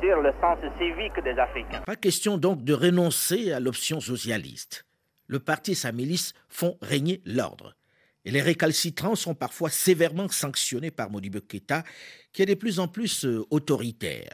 sur 0.01 0.21
le 0.21 0.31
sens 0.41 0.57
civique 0.79 1.23
des 1.23 1.37
Africains. 1.39 1.81
Pas 1.85 1.95
question 1.95 2.37
donc 2.37 2.63
de 2.63 2.73
renoncer 2.73 3.51
à 3.51 3.59
l'option 3.59 3.99
socialiste. 3.99 4.85
Le 5.27 5.39
parti 5.39 5.71
et 5.71 5.75
sa 5.75 5.91
milice 5.91 6.33
font 6.49 6.77
régner 6.81 7.21
l'ordre. 7.25 7.75
Et 8.25 8.31
les 8.31 8.41
récalcitrants 8.41 9.15
sont 9.15 9.35
parfois 9.35 9.69
sévèrement 9.69 10.27
sanctionnés 10.29 10.91
par 10.91 11.11
Modibo 11.11 11.41
Keita, 11.41 11.83
qui 12.33 12.41
est 12.41 12.45
de 12.45 12.55
plus 12.55 12.79
en 12.79 12.87
plus 12.87 13.25
euh, 13.25 13.45
autoritaire, 13.51 14.33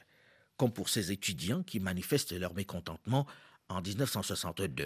comme 0.57 0.71
pour 0.71 0.89
ces 0.89 1.11
étudiants 1.11 1.61
qui 1.61 1.79
manifestent 1.79 2.39
leur 2.39 2.53
mécontentement 2.53 3.27
en 3.69 3.81
1962. 3.81 4.83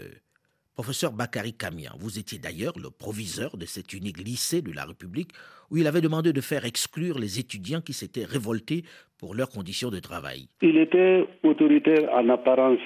Professeur 0.78 1.12
Bakary 1.12 1.54
Kamian, 1.54 1.94
vous 1.98 2.20
étiez 2.20 2.38
d'ailleurs 2.38 2.74
le 2.78 2.92
proviseur 2.92 3.58
de 3.58 3.66
cet 3.66 3.94
unique 3.94 4.20
lycée 4.20 4.62
de 4.62 4.72
la 4.72 4.86
République 4.86 5.32
où 5.72 5.78
il 5.78 5.88
avait 5.88 6.02
demandé 6.02 6.34
de 6.34 6.42
faire 6.42 6.66
exclure 6.66 7.18
les 7.18 7.40
étudiants 7.40 7.82
qui 7.82 7.94
s'étaient 7.94 8.26
révoltés 8.26 8.84
pour 9.20 9.34
leurs 9.34 9.50
conditions 9.50 9.90
de 9.90 10.00
travail. 10.00 10.48
Il 10.62 10.78
était 10.78 11.26
autoritaire 11.42 12.14
en 12.14 12.30
apparence, 12.30 12.86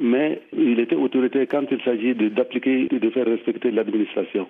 mais 0.00 0.42
il 0.52 0.80
était 0.80 0.96
autoritaire 0.96 1.46
quand 1.48 1.66
il 1.70 1.80
s'agit 1.82 2.14
d'appliquer 2.14 2.88
et 2.92 2.98
de 2.98 3.10
faire 3.10 3.26
respecter 3.26 3.70
l'administration. 3.70 4.48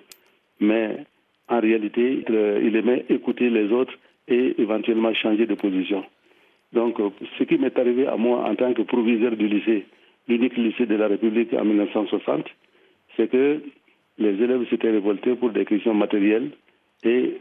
Mais 0.59 1.05
en 1.49 1.59
réalité, 1.59 2.25
euh, 2.31 2.61
il 2.63 2.75
aimait 2.75 3.05
écouter 3.09 3.49
les 3.49 3.71
autres 3.71 3.93
et 4.27 4.55
éventuellement 4.59 5.13
changer 5.13 5.45
de 5.45 5.53
position. 5.53 6.03
Donc, 6.73 6.99
euh, 6.99 7.09
ce 7.37 7.43
qui 7.43 7.57
m'est 7.57 7.77
arrivé 7.77 8.07
à 8.07 8.15
moi 8.15 8.49
en 8.49 8.55
tant 8.55 8.73
que 8.73 8.81
proviseur 8.81 9.35
du 9.35 9.47
lycée, 9.47 9.85
l'unique 10.31 10.55
lycée 10.57 10.85
de 10.85 10.95
la 10.95 11.07
République 11.07 11.53
en 11.53 11.65
1960, 11.65 12.45
c'est 13.17 13.29
que 13.29 13.61
les 14.17 14.29
élèves 14.43 14.67
s'étaient 14.69 14.91
révoltés 14.91 15.35
pour 15.35 15.49
des 15.49 15.65
questions 15.65 15.93
matérielles 15.93 16.51
et 17.03 17.37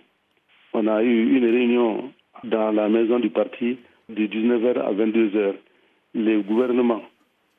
on 0.72 0.86
a 0.88 1.02
eu 1.02 1.36
une 1.36 1.44
réunion 1.44 2.12
dans 2.44 2.72
la 2.72 2.88
maison 2.88 3.18
du 3.20 3.30
parti 3.30 3.78
de 4.08 4.26
19h 4.26 4.78
à 4.80 4.92
22h. 4.92 5.54
Le 6.14 6.40
gouvernement, 6.40 7.02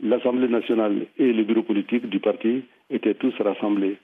l'Assemblée 0.02 0.50
nationale 0.50 1.06
et 1.18 1.32
le 1.32 1.44
bureau 1.44 1.64
politique 1.64 2.08
du 2.10 2.20
parti 2.20 2.64
étaient 2.90 3.14
tous 3.14 3.34
rassemblés. 3.40 3.98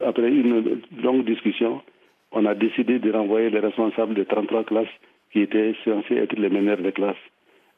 Après 0.00 0.28
une 0.28 0.80
longue 1.00 1.24
discussion, 1.24 1.80
on 2.32 2.44
a 2.46 2.54
décidé 2.54 2.98
de 2.98 3.12
renvoyer 3.12 3.50
les 3.50 3.60
responsables 3.60 4.14
de 4.14 4.24
33 4.24 4.64
classes 4.64 4.96
qui 5.32 5.40
étaient 5.42 5.74
censés 5.84 6.16
être 6.16 6.34
les 6.36 6.48
meneurs 6.48 6.78
de 6.82 6.90
classe. 6.90 7.22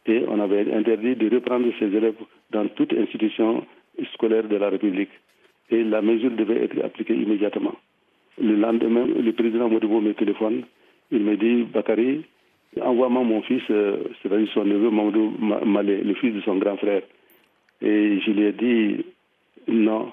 Et 0.07 0.25
on 0.29 0.39
avait 0.39 0.73
interdit 0.73 1.17
de 1.17 1.35
reprendre 1.35 1.67
ces 1.79 1.87
élèves 1.87 2.15
dans 2.51 2.69
toute 2.69 2.93
institution 2.93 3.65
scolaire 4.13 4.45
de 4.45 4.57
la 4.57 4.69
République 4.69 5.11
et 5.71 5.83
la 5.83 6.03
mesure 6.03 6.31
devait 6.31 6.65
être 6.65 6.85
appliquée 6.85 7.15
immédiatement. 7.15 7.75
Le 8.41 8.57
lendemain, 8.57 9.07
le 9.07 9.33
président 9.33 9.69
Modibo 9.69 10.01
me 10.01 10.13
téléphone. 10.13 10.65
Il 11.11 11.21
me 11.21 11.37
dit 11.37 11.63
Bakary, 11.63 12.25
envoie-moi 12.81 13.23
mon 13.23 13.43
fils, 13.43 13.63
euh, 13.71 13.97
c'est-à-dire 14.23 14.49
son 14.53 14.65
neveu 14.65 14.91
Mamadou 14.91 15.33
Malé, 15.65 16.03
le 16.03 16.15
fils 16.15 16.35
de 16.35 16.41
son 16.41 16.57
grand 16.57 16.77
frère. 16.77 17.03
Et 17.81 18.21
je 18.21 18.31
lui 18.31 18.43
ai 18.45 18.53
dit 18.53 19.05
Non, 19.69 20.13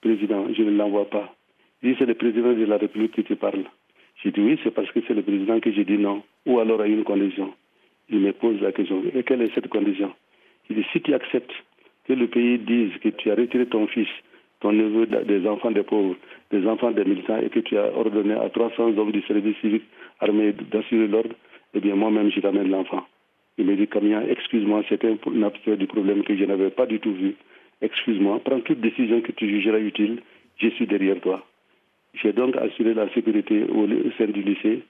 président, 0.00 0.46
je 0.54 0.62
ne 0.62 0.70
l'envoie 0.70 1.08
pas. 1.10 1.34
Il 1.82 1.90
dit 1.92 1.96
C'est 1.98 2.06
le 2.06 2.14
président 2.14 2.52
de 2.52 2.64
la 2.64 2.78
République 2.78 3.12
qui 3.12 3.24
te 3.24 3.34
parle. 3.34 3.64
J'ai 4.22 4.30
dit 4.30 4.40
Oui, 4.40 4.58
c'est 4.64 4.72
parce 4.72 4.90
que 4.90 5.00
c'est 5.06 5.14
le 5.14 5.22
président 5.22 5.60
que 5.60 5.70
j'ai 5.70 5.84
dit 5.84 5.98
non. 5.98 6.22
Ou 6.46 6.58
alors 6.58 6.80
à 6.80 6.86
une 6.86 7.04
condition. 7.04 7.52
Il 8.10 8.20
me 8.20 8.32
pose 8.32 8.60
la 8.60 8.72
question 8.72 9.02
Et 9.14 9.22
quelle 9.22 9.42
est 9.42 9.54
cette 9.54 9.68
condition? 9.68 10.12
Il 10.70 10.76
dit 10.76 10.86
Si 10.92 11.00
tu 11.00 11.14
acceptes 11.14 11.52
que 12.06 12.12
le 12.14 12.26
pays 12.26 12.58
dise 12.58 12.92
que 13.02 13.10
tu 13.10 13.30
as 13.30 13.34
retiré 13.34 13.66
ton 13.66 13.86
fils 13.86 14.08
ton 14.60 14.72
neveu 14.72 15.06
des 15.06 15.46
enfants 15.46 15.70
des 15.70 15.82
pauvres, 15.82 16.16
des 16.50 16.66
enfants 16.66 16.90
des 16.90 17.04
militants, 17.04 17.38
et 17.38 17.48
que 17.48 17.60
tu 17.60 17.78
as 17.78 17.94
ordonné 17.96 18.34
à 18.34 18.48
300 18.48 18.98
hommes 18.98 19.12
du 19.12 19.22
service 19.22 19.56
civique 19.60 19.84
armé 20.20 20.52
d'assurer 20.52 21.06
l'ordre, 21.06 21.34
eh 21.74 21.80
bien 21.80 21.94
moi-même, 21.94 22.30
je 22.30 22.40
ramène 22.40 22.70
l'enfant. 22.70 23.06
Il 23.56 23.66
me 23.66 23.76
dit, 23.76 23.86
Camilla, 23.86 24.22
excuse-moi, 24.28 24.82
c'était 24.88 25.08
un 25.08 25.42
aspect 25.42 25.76
du 25.76 25.86
problème 25.86 26.22
que 26.22 26.36
je 26.36 26.44
n'avais 26.44 26.70
pas 26.70 26.86
du 26.86 27.00
tout 27.00 27.12
vu. 27.12 27.34
Excuse-moi, 27.82 28.40
prends 28.44 28.60
toute 28.60 28.80
décision 28.80 29.20
que 29.20 29.32
tu 29.32 29.48
jugeras 29.48 29.78
utile, 29.78 30.20
je 30.58 30.68
suis 30.70 30.86
derrière 30.86 31.20
toi. 31.20 31.44
J'ai 32.14 32.32
donc 32.32 32.56
assuré 32.56 32.94
la 32.94 33.08
sécurité 33.10 33.64
au 33.64 33.86
sein 34.16 34.26
du 34.26 34.42
lycée 34.42 34.82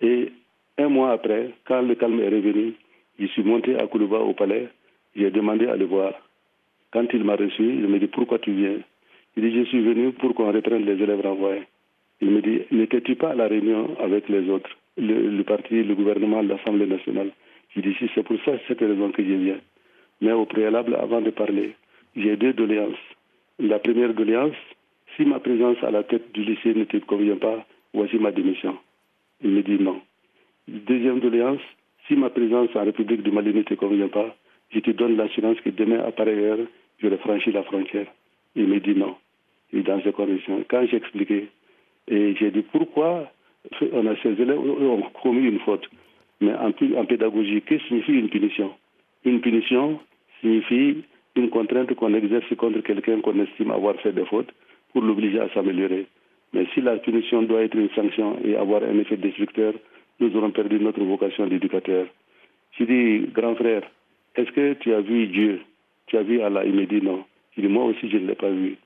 et 0.00 0.32
un 0.78 0.88
mois 0.88 1.12
après, 1.12 1.50
quand 1.66 1.82
le 1.82 1.94
calme 1.94 2.20
est 2.20 2.28
revenu, 2.28 2.74
je 3.18 3.26
suis 3.26 3.42
monté 3.42 3.76
à 3.76 3.86
Koulouba 3.86 4.18
au 4.18 4.32
palais, 4.32 4.68
j'ai 5.14 5.30
demandé 5.30 5.66
à 5.66 5.76
le 5.76 5.84
voir. 5.84 6.14
Quand 6.92 7.06
il 7.12 7.24
m'a 7.24 7.36
reçu, 7.36 7.62
il 7.62 7.88
me 7.88 7.98
dit 7.98 8.06
pourquoi 8.06 8.38
tu 8.38 8.52
viens? 8.52 8.78
Il 9.36 9.42
dit, 9.42 9.56
je 9.58 9.64
suis 9.64 9.80
venu 9.80 10.12
pour 10.12 10.34
qu'on 10.34 10.52
reprenne 10.52 10.84
les 10.84 11.02
élèves 11.02 11.22
renvoyés. 11.22 11.62
Il 12.20 12.30
me 12.30 12.40
dit, 12.42 12.62
n'étais-tu 12.70 13.16
pas 13.16 13.30
à 13.30 13.34
la 13.34 13.48
réunion 13.48 13.96
avec 13.98 14.28
les 14.28 14.48
autres, 14.50 14.70
le, 14.98 15.42
parti, 15.42 15.82
le 15.82 15.94
gouvernement, 15.94 16.42
l'Assemblée 16.42 16.86
nationale? 16.86 17.30
Je 17.74 17.80
dis, 17.80 17.94
si, 17.94 18.10
c'est 18.14 18.22
pour 18.22 18.36
ça, 18.44 18.52
cette 18.68 18.80
raison 18.80 19.10
que 19.10 19.24
je 19.24 19.32
viens. 19.32 19.60
Mais 20.20 20.32
au 20.32 20.44
préalable, 20.44 20.94
avant 20.94 21.22
de 21.22 21.30
parler, 21.30 21.74
j'ai 22.14 22.36
deux 22.36 22.52
doléances. 22.52 23.04
La 23.58 23.78
première 23.78 24.12
doléance, 24.12 24.56
si 25.16 25.24
ma 25.24 25.40
présence 25.40 25.82
à 25.82 25.90
la 25.90 26.02
tête 26.02 26.32
du 26.32 26.44
lycée 26.44 26.74
ne 26.74 26.84
te 26.84 26.98
convient 26.98 27.36
pas, 27.36 27.64
voici 27.94 28.16
ma 28.18 28.32
démission. 28.32 28.76
Il 29.42 29.50
me 29.50 29.62
dit 29.62 29.82
non. 29.82 30.00
Deuxième 30.68 31.20
doléance, 31.20 31.60
si 32.06 32.14
ma 32.14 32.30
présence 32.30 32.68
en 32.74 32.84
République 32.84 33.22
du 33.22 33.30
Mali 33.30 33.52
ne 33.52 33.62
te 33.62 33.74
convient 33.74 34.08
pas, 34.08 34.34
je 34.70 34.80
te 34.80 34.90
donne 34.90 35.16
l'assurance 35.16 35.60
que 35.60 35.70
demain, 35.70 36.00
à 36.00 36.12
pareille 36.12 36.44
heure, 36.44 36.58
je 36.98 37.08
franchi 37.16 37.50
la 37.50 37.62
frontière. 37.64 38.06
Il 38.54 38.68
me 38.68 38.78
dit 38.78 38.94
non. 38.94 39.16
Et 39.72 39.82
dans 39.82 40.00
ces 40.02 40.12
conditions, 40.12 40.64
quand 40.68 40.86
j'ai 40.88 40.98
expliqué, 40.98 41.48
et 42.08 42.34
j'ai 42.36 42.50
dit 42.50 42.62
pourquoi 42.70 43.30
on 43.92 44.06
a 44.06 44.16
ces 44.22 44.40
élèves 44.40 44.58
ont 44.58 45.02
commis 45.22 45.46
une 45.46 45.60
faute? 45.60 45.88
Mais 46.40 46.52
en, 46.54 46.72
en 46.96 47.04
pédagogie, 47.06 47.62
que 47.62 47.78
signifie 47.80 48.12
une 48.12 48.28
punition? 48.28 48.72
Une 49.24 49.40
punition 49.40 50.00
signifie 50.40 51.04
une 51.36 51.50
contrainte 51.50 51.94
qu'on 51.94 52.14
exerce 52.14 52.54
contre 52.56 52.80
quelqu'un 52.80 53.20
qu'on 53.20 53.38
estime 53.40 53.70
avoir 53.70 53.96
fait 53.96 54.12
des 54.12 54.24
fautes 54.26 54.52
pour 54.92 55.02
l'obliger 55.02 55.40
à 55.40 55.48
s'améliorer. 55.50 56.06
Mais 56.52 56.66
si 56.74 56.80
la 56.80 56.96
punition 56.96 57.42
doit 57.42 57.62
être 57.62 57.76
une 57.76 57.88
sanction 57.90 58.36
et 58.44 58.56
avoir 58.56 58.82
un 58.82 58.98
effet 58.98 59.16
destructeur, 59.16 59.72
nous 60.20 60.36
aurons 60.36 60.50
perdu 60.50 60.78
notre 60.80 61.02
vocation 61.02 61.46
d'éducateur. 61.46 62.06
Je 62.78 62.84
dis, 62.84 63.26
grand 63.32 63.54
frère, 63.54 63.82
est-ce 64.36 64.50
que 64.52 64.74
tu 64.74 64.92
as 64.94 65.00
vu 65.00 65.26
Dieu? 65.26 65.60
Tu 66.06 66.16
as 66.16 66.22
vu 66.22 66.40
Allah? 66.40 66.64
Il 66.64 66.74
me 66.74 66.86
dit 66.86 67.02
non. 67.02 67.24
Je 67.56 67.60
dis, 67.62 67.68
moi 67.68 67.84
aussi, 67.84 68.08
je 68.08 68.16
ne 68.16 68.26
l'ai 68.28 68.34
pas 68.34 68.50
vu. 68.50 68.76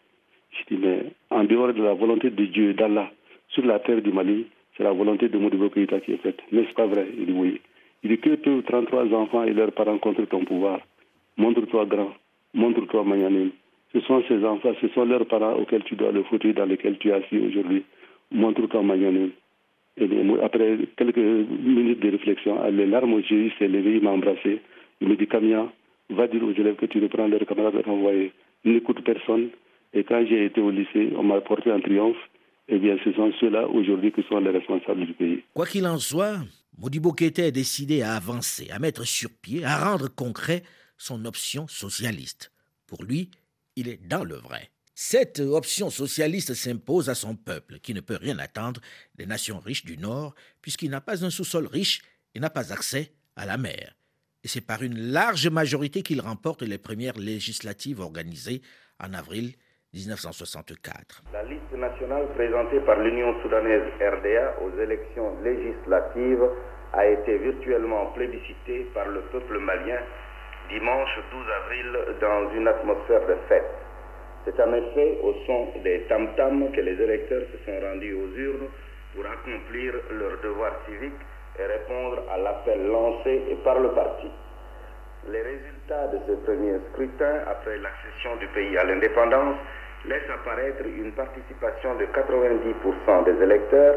Je 0.51 0.75
dis, 0.75 0.81
mais 0.81 1.05
en 1.31 1.45
dehors 1.45 1.73
de 1.73 1.83
la 1.83 1.95
volonté 1.95 2.31
de 2.31 2.45
Dieu, 2.47 2.75
d'Allah, 2.75 3.11
sur 3.49 3.65
la 3.65 3.79
terre 3.79 4.03
du 4.03 4.13
Mali, 4.13 4.47
c'est 4.77 4.83
la 4.83 4.93
volonté 4.93 5.29
de 5.29 5.39
Modibo 5.39 5.71
Keïta 5.71 6.01
qui 6.01 6.13
est 6.13 6.23
faite. 6.23 6.41
N'est-ce 6.53 6.75
pas 6.75 6.87
vrai? 6.87 7.07
Il 7.17 7.27
dit 7.27 7.33
oui. 7.33 7.61
Il 8.03 8.11
dit 8.11 8.19
que 8.19 8.35
tu 8.37 8.63
33 8.63 9.13
enfants 9.15 9.45
et 9.45 9.53
leurs 9.53 9.73
parents 9.73 9.99
contre 9.99 10.25
ton 10.27 10.45
pouvoir? 10.45 10.81
Montre-toi 11.37 11.87
grand, 11.87 12.13
montre-toi 12.55 13.05
magnanime. 13.05 13.51
Ce 13.93 14.01
sont 14.01 14.23
ces 14.29 14.45
enfants, 14.45 14.73
ce 14.81 14.89
sont 14.89 15.05
leurs 15.05 15.27
parents 15.27 15.55
auxquels 15.55 15.85
tu 15.85 15.97
dois 15.97 16.13
le 16.13 16.23
fauteuil 16.25 16.55
dans 16.55 16.67
lequel 16.67 16.99
tu 16.99 17.09
es 17.09 17.13
assis 17.13 17.39
aujourd'hui. 17.39 17.85
Montre-toi 18.31 18.83
magnanime. 18.83 19.31
Et 19.99 20.09
après 20.43 20.79
quelques 20.97 21.17
minutes 21.17 22.01
de 22.01 22.11
réflexion, 22.11 22.63
les 22.71 22.87
larmes 22.87 23.15
aux 23.15 23.21
yeux, 23.21 23.47
il 23.47 23.53
s'est 23.59 23.69
levé, 23.69 23.97
il 23.97 24.03
m'a 24.03 24.11
embrassé. 24.11 24.61
Il 25.01 25.09
me 25.09 25.17
dit 25.17 25.27
Camilla, 25.27 25.73
va 26.11 26.27
dire 26.27 26.43
aux 26.43 26.53
élèves 26.53 26.77
que 26.77 26.87
tu 26.87 27.01
reprends 27.01 27.27
leurs 27.27 27.47
camarades 27.47 27.83
renvoyés. 27.85 28.33
N'écoute 28.65 29.03
personne. 29.05 29.49
Et 29.95 30.05
quand 30.05 30.25
j'ai 30.29 30.47
été 30.47 30.61
au 30.61 30.71
lycée, 30.71 31.13
on 31.17 31.23
m'a 31.23 31.41
porté 31.41 31.73
en 31.73 31.81
triomphe. 31.81 32.17
Eh 32.69 32.79
bien, 32.79 32.97
ce 33.05 33.13
sont 33.13 33.33
ceux-là 33.41 33.69
aujourd'hui 33.69 34.13
qui 34.13 34.23
sont 34.29 34.41
les 34.41 34.51
responsables 34.51 35.07
du 35.07 35.13
pays. 35.15 35.43
Quoi 35.55 35.67
qu'il 35.67 35.87
en 35.87 35.99
soit, 35.99 36.39
Modibo 36.79 37.13
Keïta 37.13 37.47
est 37.47 37.53
décidé 37.53 38.03
à 38.03 38.15
avancer, 38.15 38.69
à 38.71 38.79
mettre 38.79 39.07
sur 39.07 39.31
pied, 39.41 39.65
à 39.65 39.79
rendre 39.79 40.09
concret 40.15 40.63
son 40.99 41.25
option 41.25 41.69
socialiste. 41.69 42.53
Pour 42.87 43.05
lui, 43.05 43.31
il 43.77 43.89
est 43.89 44.07
dans 44.07 44.25
le 44.25 44.35
vrai. 44.35 44.71
Cette 44.99 45.41
option 45.41 45.91
socialiste 45.91 46.55
s'impose 46.55 47.11
à 47.11 47.15
son 47.15 47.37
peuple, 47.37 47.81
qui 47.81 47.93
ne 47.93 48.01
peut 48.01 48.17
rien 48.19 48.39
attendre 48.39 48.81
des 49.15 49.27
nations 49.27 49.59
riches 49.59 49.85
du 49.85 49.99
Nord, 49.99 50.35
puisqu'il 50.63 50.89
n'a 50.89 51.03
pas 51.03 51.23
un 51.23 51.29
sous-sol 51.29 51.67
riche 51.67 52.01
et 52.35 52.41
n'a 52.41 52.49
pas 52.49 52.73
accès 52.73 53.13
à 53.37 53.45
la 53.45 53.59
mer. 53.59 53.93
Et 54.43 54.49
c'est 54.49 54.67
par 54.67 54.83
une 54.83 54.97
large 55.13 55.49
majorité 55.49 56.03
qu'il 56.03 56.23
remporte 56.23 56.63
les 56.63 56.79
premières 56.79 57.19
législatives 57.19 58.01
organisées 58.01 58.63
en 58.99 59.13
avril 59.13 59.53
1964. 59.93 61.25
La 61.31 61.45
liste 61.45 61.77
nationale 61.77 62.33
présentée 62.35 62.81
par 62.81 62.99
l'Union 62.99 63.35
soudanaise 63.43 63.93
RDA 64.01 64.57
aux 64.65 64.81
élections 64.81 65.39
législatives 65.45 66.49
a 66.95 67.07
été 67.07 67.37
virtuellement 67.37 68.13
plébiscitée 68.15 68.87
par 68.95 69.07
le 69.09 69.21
peuple 69.31 69.59
malien 69.59 70.01
dimanche 70.71 71.21
12 71.31 71.47
avril 71.65 72.19
dans 72.19 72.57
une 72.57 72.67
atmosphère 72.67 73.27
de 73.29 73.37
fête. 73.47 73.86
C'est 74.47 74.63
en 74.63 74.73
effet 74.73 75.19
au 75.25 75.35
son 75.45 75.67
des 75.83 76.03
tam-tams 76.09 76.71
que 76.71 76.81
les 76.81 77.03
électeurs 77.03 77.43
se 77.51 77.59
sont 77.67 77.81
rendus 77.81 78.15
aux 78.15 78.31
urnes 78.39 78.69
pour 79.13 79.27
accomplir 79.27 79.95
leur 80.13 80.41
devoir 80.41 80.71
civique 80.87 81.19
et 81.59 81.65
répondre 81.65 82.23
à 82.31 82.39
l'appel 82.39 82.87
lancé 82.87 83.43
par 83.65 83.81
le 83.81 83.89
parti. 83.91 84.31
Les 85.29 85.43
résultats 85.43 86.07
de 86.13 86.19
ce 86.29 86.33
premier 86.45 86.79
scrutin, 86.93 87.43
après 87.49 87.77
l'accession 87.79 88.37
du 88.37 88.47
pays 88.55 88.79
à 88.79 88.85
l'indépendance, 88.85 89.57
laisse 90.07 90.31
apparaître 90.33 90.85
une 90.87 91.11
participation 91.11 91.97
de 91.97 92.05
90% 92.07 93.25
des 93.25 93.43
électeurs, 93.43 93.97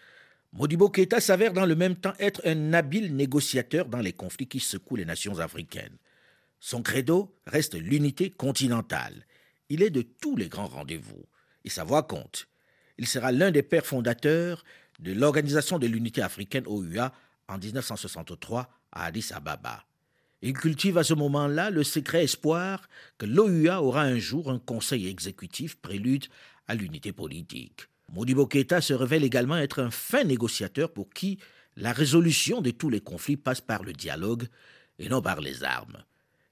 Modibo 0.52 0.88
Keïta 0.88 1.20
s'avère 1.20 1.52
dans 1.52 1.66
le 1.66 1.76
même 1.76 1.96
temps 1.96 2.14
être 2.18 2.40
un 2.44 2.72
habile 2.72 3.14
négociateur 3.14 3.86
dans 3.86 4.00
les 4.00 4.14
conflits 4.14 4.48
qui 4.48 4.58
secouent 4.60 4.96
les 4.96 5.04
nations 5.04 5.38
africaines. 5.40 5.98
Son 6.58 6.82
credo 6.82 7.36
reste 7.46 7.74
l'unité 7.74 8.30
continentale. 8.30 9.26
Il 9.68 9.82
est 9.82 9.90
de 9.90 10.02
tous 10.02 10.36
les 10.36 10.48
grands 10.48 10.66
rendez-vous 10.66 11.26
et 11.64 11.70
sa 11.70 11.84
voix 11.84 12.02
compte 12.02 12.48
il 12.98 13.06
sera 13.06 13.32
l'un 13.32 13.50
des 13.50 13.62
pères 13.62 13.86
fondateurs 13.86 14.64
de 14.98 15.12
l'Organisation 15.12 15.78
de 15.78 15.86
l'Unité 15.86 16.20
africaine 16.20 16.64
OUA 16.66 17.12
en 17.46 17.56
1963 17.56 18.68
à 18.92 19.06
Addis 19.06 19.30
Ababa. 19.32 19.84
Il 20.40 20.52
cultive 20.52 20.98
à 20.98 21.04
ce 21.04 21.14
moment-là 21.14 21.70
le 21.70 21.82
secret 21.82 22.24
espoir 22.24 22.88
que 23.18 23.26
l'OUA 23.26 23.82
aura 23.82 24.02
un 24.02 24.18
jour 24.18 24.50
un 24.50 24.58
conseil 24.58 25.08
exécutif 25.08 25.76
prélude 25.76 26.26
à 26.68 26.74
l'unité 26.74 27.12
politique. 27.12 27.88
Modibo 28.12 28.46
Keïta 28.46 28.80
se 28.80 28.94
révèle 28.94 29.24
également 29.24 29.56
être 29.56 29.80
un 29.80 29.90
fin 29.90 30.24
négociateur 30.24 30.92
pour 30.92 31.10
qui 31.10 31.38
la 31.76 31.92
résolution 31.92 32.60
de 32.60 32.70
tous 32.70 32.88
les 32.88 33.00
conflits 33.00 33.36
passe 33.36 33.60
par 33.60 33.82
le 33.82 33.92
dialogue 33.92 34.46
et 34.98 35.08
non 35.08 35.22
par 35.22 35.40
les 35.40 35.64
armes. 35.64 36.04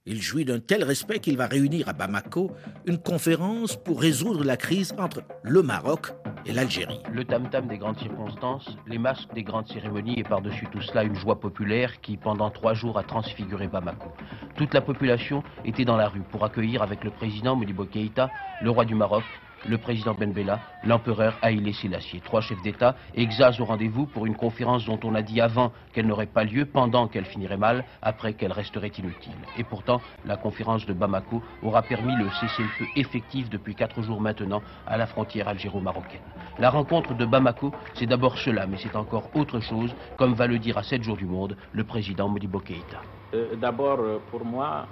Il 0.08 0.22
jouit 0.22 0.44
d'un 0.44 0.60
tel 0.60 0.84
respect 0.84 1.18
qu'il 1.18 1.36
va 1.36 1.48
réunir 1.48 1.88
à 1.88 1.92
Bamako 1.92 2.52
une 2.86 2.98
conférence 2.98 3.74
pour 3.74 4.00
résoudre 4.00 4.44
la 4.44 4.56
crise 4.56 4.94
entre 4.98 5.22
le 5.42 5.64
Maroc 5.64 6.12
et 6.46 6.52
l'Algérie. 6.52 7.00
Le 7.12 7.24
tam-tam 7.24 7.66
des 7.66 7.76
grandes 7.76 7.98
circonstances, 7.98 8.76
les 8.86 8.98
masques 8.98 9.34
des 9.34 9.42
grandes 9.42 9.66
cérémonies 9.66 10.20
et 10.20 10.22
par-dessus 10.22 10.68
tout 10.70 10.80
cela 10.80 11.02
une 11.02 11.16
joie 11.16 11.40
populaire 11.40 12.00
qui 12.02 12.16
pendant 12.16 12.50
trois 12.50 12.72
jours 12.72 12.98
a 12.98 13.02
transfiguré 13.02 13.66
Bamako. 13.66 14.12
Toute 14.56 14.74
la 14.74 14.80
population 14.80 15.42
était 15.64 15.84
dans 15.84 15.96
la 15.96 16.08
rue 16.08 16.22
pour 16.30 16.44
accueillir 16.44 16.82
avec 16.82 17.02
le 17.02 17.10
président 17.10 17.56
Modibo 17.56 17.84
Keïta, 17.84 18.30
le 18.62 18.70
roi 18.70 18.84
du 18.84 18.94
Maroc, 18.94 19.24
le 19.68 19.78
président 19.78 20.14
Ben 20.14 20.32
Bella, 20.32 20.60
l'empereur 20.84 21.38
Haïlé 21.42 21.72
Sélassié. 21.72 22.20
Trois 22.24 22.40
chefs 22.40 22.62
d'État 22.62 22.96
exasent 23.14 23.60
au 23.60 23.64
rendez-vous 23.64 24.06
pour 24.06 24.26
une 24.26 24.36
conférence 24.36 24.84
dont 24.84 24.98
on 25.04 25.14
a 25.14 25.22
dit 25.22 25.40
avant 25.40 25.72
qu'elle 25.92 26.06
n'aurait 26.06 26.26
pas 26.26 26.44
lieu, 26.44 26.66
pendant 26.66 27.08
qu'elle 27.08 27.24
finirait 27.24 27.56
mal, 27.56 27.84
après 28.02 28.34
qu'elle 28.34 28.52
resterait 28.52 28.92
inutile. 28.98 29.32
Et 29.58 29.64
pourtant, 29.64 30.00
la 30.24 30.36
conférence 30.36 30.86
de 30.86 30.92
Bamako 30.92 31.42
aura 31.62 31.82
permis 31.82 32.14
le 32.16 32.28
cessez-le-feu 32.30 32.86
effectif 32.96 33.50
depuis 33.50 33.74
quatre 33.74 34.02
jours 34.02 34.20
maintenant 34.20 34.62
à 34.86 34.96
la 34.96 35.06
frontière 35.06 35.48
algéro-marocaine. 35.48 36.20
La 36.58 36.70
rencontre 36.70 37.14
de 37.14 37.24
Bamako, 37.24 37.72
c'est 37.94 38.06
d'abord 38.06 38.38
cela, 38.38 38.66
mais 38.66 38.76
c'est 38.78 38.96
encore 38.96 39.30
autre 39.34 39.60
chose, 39.60 39.94
comme 40.16 40.34
va 40.34 40.46
le 40.46 40.58
dire 40.58 40.78
à 40.78 40.82
7 40.82 41.02
jours 41.02 41.16
du 41.16 41.26
monde 41.26 41.56
le 41.72 41.84
président 41.84 42.28
Modibo 42.28 42.60
Keïta. 42.60 43.00
Euh, 43.34 43.56
d'abord, 43.56 43.98
euh, 44.00 44.18
pour 44.30 44.44
moi, 44.44 44.86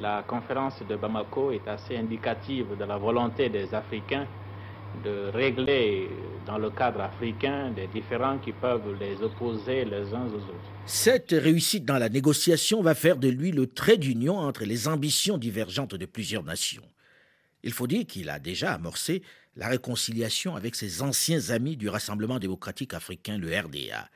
la 0.00 0.24
conférence 0.26 0.82
de 0.88 0.96
Bamako 0.96 1.52
est 1.52 1.66
assez 1.68 1.96
indicative 1.96 2.76
de 2.78 2.84
la 2.84 2.96
volonté 2.98 3.48
des 3.48 3.72
Africains 3.74 4.26
de 5.02 5.30
régler 5.32 6.08
dans 6.46 6.58
le 6.58 6.70
cadre 6.70 7.00
africain 7.00 7.70
des 7.70 7.86
différends 7.88 8.38
qui 8.38 8.52
peuvent 8.52 8.96
les 9.00 9.20
opposer 9.22 9.84
les 9.84 10.14
uns 10.14 10.26
aux 10.26 10.36
autres. 10.36 10.72
Cette 10.86 11.30
réussite 11.32 11.84
dans 11.84 11.98
la 11.98 12.08
négociation 12.08 12.82
va 12.82 12.94
faire 12.94 13.16
de 13.16 13.28
lui 13.28 13.50
le 13.50 13.66
trait 13.66 13.96
d'union 13.96 14.38
entre 14.38 14.64
les 14.64 14.86
ambitions 14.86 15.38
divergentes 15.38 15.94
de 15.94 16.06
plusieurs 16.06 16.44
nations. 16.44 16.84
Il 17.62 17.72
faut 17.72 17.86
dire 17.86 18.06
qu'il 18.06 18.28
a 18.28 18.38
déjà 18.38 18.74
amorcé 18.74 19.22
la 19.56 19.68
réconciliation 19.68 20.56
avec 20.56 20.74
ses 20.74 21.02
anciens 21.02 21.50
amis 21.50 21.76
du 21.76 21.88
Rassemblement 21.88 22.38
démocratique 22.38 22.94
africain, 22.94 23.38
le 23.38 23.48
RDA. 23.48 24.08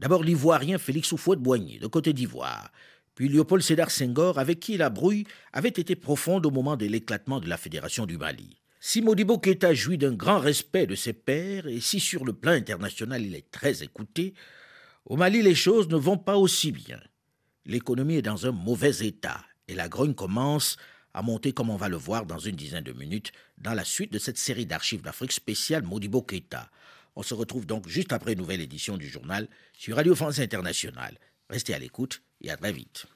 D'abord 0.00 0.24
l'Ivoirien 0.24 0.78
Félix 0.78 1.12
Houphouët-Boigny, 1.12 1.78
de 1.78 1.86
Côte 1.86 2.08
d'Ivoire, 2.08 2.70
puis 3.14 3.28
Léopold 3.28 3.62
Sédar 3.62 3.90
Senghor, 3.90 4.38
avec 4.38 4.60
qui 4.60 4.76
la 4.76 4.90
brouille 4.90 5.24
avait 5.52 5.68
été 5.68 5.96
profonde 5.96 6.46
au 6.46 6.50
moment 6.50 6.76
de 6.76 6.86
l'éclatement 6.86 7.40
de 7.40 7.48
la 7.48 7.56
Fédération 7.56 8.06
du 8.06 8.18
Mali. 8.18 8.62
Si 8.80 9.00
Modibo 9.00 9.38
Keïta 9.38 9.74
jouit 9.74 9.98
d'un 9.98 10.14
grand 10.14 10.40
respect 10.40 10.86
de 10.86 10.94
ses 10.94 11.12
pairs, 11.12 11.68
et 11.68 11.80
si 11.80 12.00
sur 12.00 12.24
le 12.24 12.32
plan 12.32 12.52
international 12.52 13.22
il 13.22 13.34
est 13.34 13.50
très 13.50 13.82
écouté, 13.82 14.34
au 15.04 15.16
Mali 15.16 15.42
les 15.42 15.54
choses 15.54 15.88
ne 15.88 15.96
vont 15.96 16.18
pas 16.18 16.36
aussi 16.36 16.72
bien. 16.72 17.00
L'économie 17.64 18.16
est 18.16 18.22
dans 18.22 18.46
un 18.46 18.52
mauvais 18.52 19.06
état, 19.06 19.44
et 19.68 19.74
la 19.74 19.88
grogne 19.88 20.14
commence 20.14 20.76
à 21.14 21.22
monter 21.22 21.52
comme 21.52 21.70
on 21.70 21.76
va 21.76 21.88
le 21.88 21.96
voir 21.96 22.26
dans 22.26 22.38
une 22.38 22.56
dizaine 22.56 22.84
de 22.84 22.92
minutes 22.92 23.32
dans 23.58 23.74
la 23.74 23.84
suite 23.84 24.12
de 24.12 24.18
cette 24.18 24.38
série 24.38 24.66
d'archives 24.66 25.02
d'Afrique 25.02 25.32
spéciale 25.32 25.84
Modibo 25.84 26.22
Keïta. 26.22 26.70
On 27.14 27.22
se 27.22 27.34
retrouve 27.34 27.66
donc 27.66 27.86
juste 27.86 28.12
après 28.12 28.32
une 28.32 28.38
nouvelle 28.38 28.62
édition 28.62 28.96
du 28.96 29.08
journal 29.08 29.48
sur 29.74 29.96
Radio 29.96 30.14
France 30.14 30.38
Internationale. 30.38 31.18
Restez 31.50 31.74
à 31.74 31.78
l'écoute 31.78 32.22
et 32.42 32.50
à 32.50 32.56
très 32.56 32.72
vite. 32.72 33.06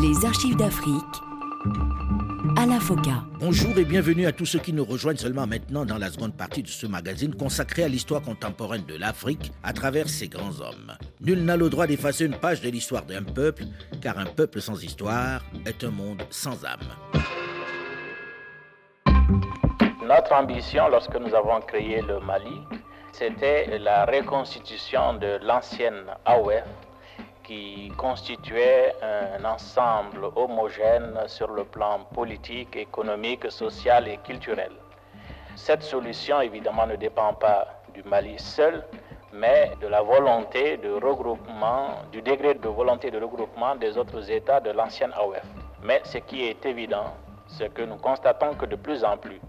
Les 0.00 0.24
archives 0.24 0.56
d'Afrique 0.56 1.23
Alain 2.64 2.80
Foka. 2.80 3.10
Bonjour 3.40 3.76
et 3.76 3.84
bienvenue 3.84 4.24
à 4.24 4.32
tous 4.32 4.46
ceux 4.46 4.58
qui 4.58 4.72
nous 4.72 4.86
rejoignent 4.86 5.18
seulement 5.18 5.46
maintenant 5.46 5.84
dans 5.84 5.98
la 5.98 6.08
seconde 6.08 6.34
partie 6.34 6.62
de 6.62 6.68
ce 6.68 6.86
magazine 6.86 7.34
consacré 7.34 7.82
à 7.84 7.88
l'histoire 7.88 8.22
contemporaine 8.22 8.86
de 8.86 8.96
l'Afrique 8.96 9.52
à 9.62 9.74
travers 9.74 10.08
ses 10.08 10.28
grands 10.28 10.62
hommes. 10.62 10.96
Nul 11.20 11.44
n'a 11.44 11.58
le 11.58 11.68
droit 11.68 11.86
d'effacer 11.86 12.24
une 12.24 12.38
page 12.38 12.62
de 12.62 12.70
l'histoire 12.70 13.04
d'un 13.04 13.22
peuple, 13.22 13.64
car 14.00 14.18
un 14.18 14.24
peuple 14.24 14.62
sans 14.62 14.82
histoire 14.82 15.42
est 15.66 15.84
un 15.84 15.90
monde 15.90 16.22
sans 16.30 16.64
âme. 16.64 16.88
Notre 20.02 20.32
ambition 20.32 20.88
lorsque 20.88 21.16
nous 21.16 21.34
avons 21.34 21.60
créé 21.60 22.00
le 22.00 22.18
Mali 22.20 22.62
C'était 23.12 23.78
la 23.78 24.06
reconstitution 24.06 25.18
de 25.18 25.38
l'ancienne 25.44 26.06
AOF 26.24 26.64
qui 27.44 27.92
constituait 27.96 28.94
un 29.02 29.44
ensemble 29.44 30.24
homogène 30.34 31.18
sur 31.26 31.50
le 31.50 31.64
plan 31.64 32.00
politique, 32.14 32.74
économique, 32.76 33.50
social 33.50 34.08
et 34.08 34.18
culturel. 34.18 34.72
Cette 35.54 35.82
solution, 35.82 36.40
évidemment, 36.40 36.86
ne 36.86 36.96
dépend 36.96 37.34
pas 37.34 37.82
du 37.92 38.02
Mali 38.02 38.34
seul, 38.38 38.84
mais 39.32 39.72
de 39.80 39.86
la 39.86 40.02
volonté 40.02 40.76
de 40.78 40.90
regroupement, 40.92 42.02
du 42.10 42.22
degré 42.22 42.54
de 42.54 42.68
volonté 42.68 43.10
de 43.10 43.18
regroupement 43.18 43.76
des 43.76 43.96
autres 43.96 44.30
États 44.30 44.60
de 44.60 44.70
l'ancienne 44.70 45.12
AOF. 45.14 45.42
Mais 45.82 46.00
ce 46.04 46.18
qui 46.18 46.44
est 46.44 46.64
évident, 46.66 47.14
c'est 47.46 47.72
que 47.72 47.82
nous 47.82 47.96
constatons 47.96 48.54
que 48.54 48.66
de 48.66 48.76
plus 48.76 49.04
en 49.04 49.16
plus, 49.16 49.40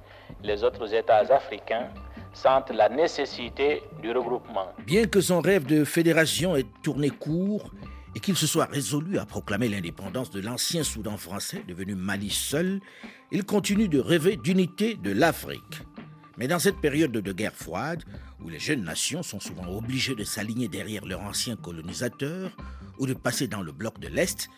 les 0.44 0.64
autres 0.64 0.94
États 0.94 1.24
africains 1.34 1.88
sentent 2.34 2.72
la 2.72 2.90
nécessité 2.90 3.82
du 4.02 4.12
regroupement. 4.12 4.68
Bien 4.86 5.06
que 5.06 5.22
son 5.22 5.40
rêve 5.40 5.66
de 5.66 5.86
fédération 5.86 6.56
ait 6.56 6.66
tourné 6.84 7.10
court 7.10 7.72
et 8.16 8.20
qu'il 8.22 8.38
se 8.38 8.48
soit 8.48 8.66
résolu 8.66 9.18
à 9.18 9.26
proclamer 9.26 9.68
l'indépendance 9.68 10.32
de 10.32 10.40
l'ancien 10.40 10.84
Soudan 10.84 11.18
français, 11.18 11.64
devenu 11.68 11.96
Mali 11.96 12.30
seul, 12.30 12.80
il 13.32 13.44
continue 13.44 13.90
de 13.90 14.00
rêver 14.00 14.38
d'unité 14.38 14.96
de 14.96 15.12
l'Afrique. 15.12 15.82
Mais 16.38 16.48
dans 16.48 16.60
cette 16.60 16.80
période 16.80 17.12
de 17.12 17.32
guerre 17.34 17.56
froide, 17.56 18.04
où 18.42 18.50
les 18.50 18.60
jeunes 18.60 18.84
nations 18.84 19.24
sont 19.24 19.40
souvent 19.40 19.68
obligées 19.68 20.16
de 20.16 20.24
s'aligner 20.24 20.68
derrière 20.68 21.06
leurs 21.06 21.22
anciens 21.22 21.56
colonisateurs 21.56 22.56
ou 23.00 23.06
de 23.06 23.14
passer 23.14 23.48
dans 23.48 23.62
le 23.62 23.72
bloc 23.72 24.00
de 24.00 24.08
l'Est, 24.08 24.50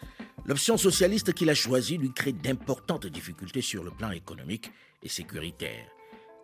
l'option 0.45 0.77
socialiste 0.77 1.33
qu'il 1.33 1.49
a 1.49 1.55
choisie 1.55 1.97
lui 1.97 2.11
crée 2.11 2.33
d'importantes 2.33 3.07
difficultés 3.07 3.61
sur 3.61 3.83
le 3.83 3.91
plan 3.91 4.11
économique 4.11 4.71
et 5.03 5.09
sécuritaire. 5.09 5.85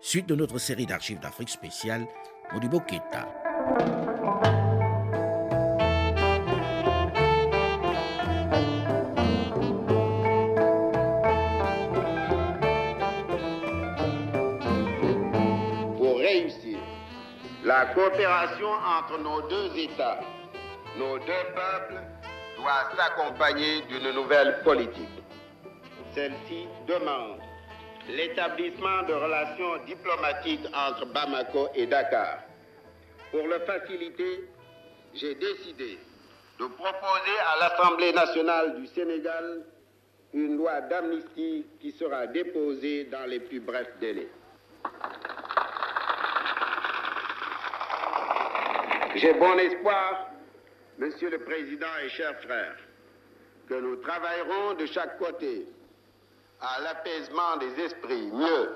Suite 0.02 0.28
de 0.28 0.36
notre 0.36 0.58
série 0.58 0.86
d'archives 0.86 1.20
d'Afrique 1.20 1.50
spéciale, 1.50 2.06
Modibo. 2.52 2.82
La 17.84 17.94
coopération 17.94 18.70
entre 18.72 19.18
nos 19.20 19.42
deux 19.50 19.78
États, 19.78 20.20
nos 20.98 21.18
deux 21.20 21.46
peuples, 21.54 22.00
doit 22.58 22.90
s'accompagner 22.96 23.82
d'une 23.90 24.12
nouvelle 24.12 24.62
politique. 24.64 25.10
Celle-ci 26.16 26.66
demande 26.88 27.40
l'établissement 28.08 29.04
de 29.04 29.14
relations 29.14 29.84
diplomatiques 29.86 30.66
entre 30.74 31.06
Bamako 31.08 31.70
et 31.76 31.86
Dakar. 31.86 32.38
Pour 33.32 33.46
le 33.48 33.60
faciliter, 33.60 34.48
j'ai 35.14 35.36
décidé 35.36 36.00
de 36.60 36.66
proposer 36.68 37.38
à 37.54 37.60
l'Assemblée 37.68 38.14
nationale 38.14 38.80
du 38.80 38.88
Sénégal 38.88 39.62
une 40.34 40.56
loi 40.56 40.80
d'amnistie 40.82 41.66
qui 41.82 41.92
sera 41.92 42.28
déposée 42.28 43.06
dans 43.06 43.28
les 43.30 43.42
plus 43.42 43.60
brefs 43.60 43.98
délais. 44.00 44.30
J'ai 49.16 49.34
bon 49.34 49.58
espoir, 49.60 50.32
Monsieur 50.98 51.30
le 51.30 51.38
Président 51.38 51.86
et 52.04 52.10
chers 52.10 52.40
frères, 52.42 52.78
que 53.70 53.76
nous 53.76 53.98
travaillerons 53.98 54.74
de 54.74 54.88
chaque 54.88 55.20
côté 55.20 55.68
à 56.60 56.82
l'apaisement 56.82 57.58
des 57.60 57.80
esprits, 57.84 58.32
mieux, 58.34 58.70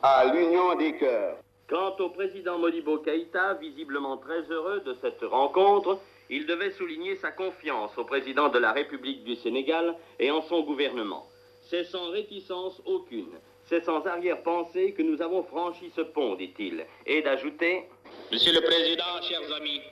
à 0.00 0.26
l'union 0.32 0.76
des 0.76 0.96
cœurs. 0.96 1.38
Quant 1.68 1.96
au 1.98 2.10
président 2.10 2.56
Modibo 2.58 2.98
Keïta, 2.98 3.54
visiblement 3.54 4.16
très 4.18 4.42
heureux 4.42 4.80
de 4.80 4.94
cette 5.00 5.22
rencontre, 5.22 5.98
il 6.30 6.46
devait 6.46 6.70
souligner 6.70 7.16
sa 7.16 7.32
confiance 7.32 7.98
au 7.98 8.04
président 8.04 8.50
de 8.50 8.58
la 8.60 8.70
République 8.70 9.24
du 9.24 9.34
Sénégal 9.34 9.96
et 10.20 10.30
en 10.30 10.42
son 10.42 10.62
gouvernement. 10.62 11.26
C'est 11.62 11.84
sans 11.84 12.10
réticence 12.10 12.80
aucune, 12.86 13.32
c'est 13.64 13.82
sans 13.84 14.06
arrière-pensée 14.06 14.92
que 14.92 15.02
nous 15.02 15.20
avons 15.20 15.42
franchi 15.42 15.90
ce 15.96 16.02
pont, 16.02 16.36
dit-il, 16.36 16.86
et 17.06 17.22
d'ajouter 17.22 17.88
Monsieur 18.30 18.52
le 18.52 18.60
Président, 18.62 19.22
chers 19.28 19.52
amis, 19.56 19.82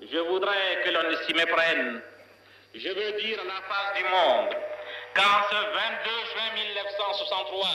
je 0.00 0.18
voudrais 0.18 0.82
que 0.84 0.90
l'on 0.90 1.10
ne 1.10 1.16
s'y 1.24 1.34
méprenne. 1.34 2.02
Je 2.74 2.88
veux 2.88 3.12
dire 3.20 3.38
à 3.40 3.44
la 3.44 3.60
face 3.62 3.96
du 3.96 4.02
monde 4.04 4.56
qu'en 5.14 5.48
ce 5.48 5.54
22 5.54 6.10
juin 6.32 6.50
1963, 6.54 7.68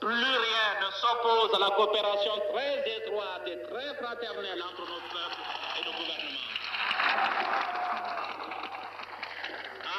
plus 0.00 0.12
rien 0.12 0.80
ne 0.80 0.90
s'oppose 0.90 1.54
à 1.54 1.58
la 1.60 1.70
coopération 1.76 2.32
très 2.52 2.96
étroite 2.98 3.46
et 3.46 3.62
très 3.62 3.94
fraternelle 4.02 4.62
entre 4.62 4.80
nos 4.82 5.00
peuples 5.12 5.42
et 5.78 5.84
nos 5.84 5.92
gouvernements. 5.92 6.46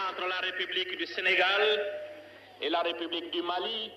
Entre 0.09 0.27
la 0.27 0.39
République 0.41 0.97
du 0.97 1.05
Sénégal 1.07 1.85
et 2.61 2.69
la 2.69 2.81
République 2.81 3.31
du 3.31 3.41
Mali, 3.41 3.91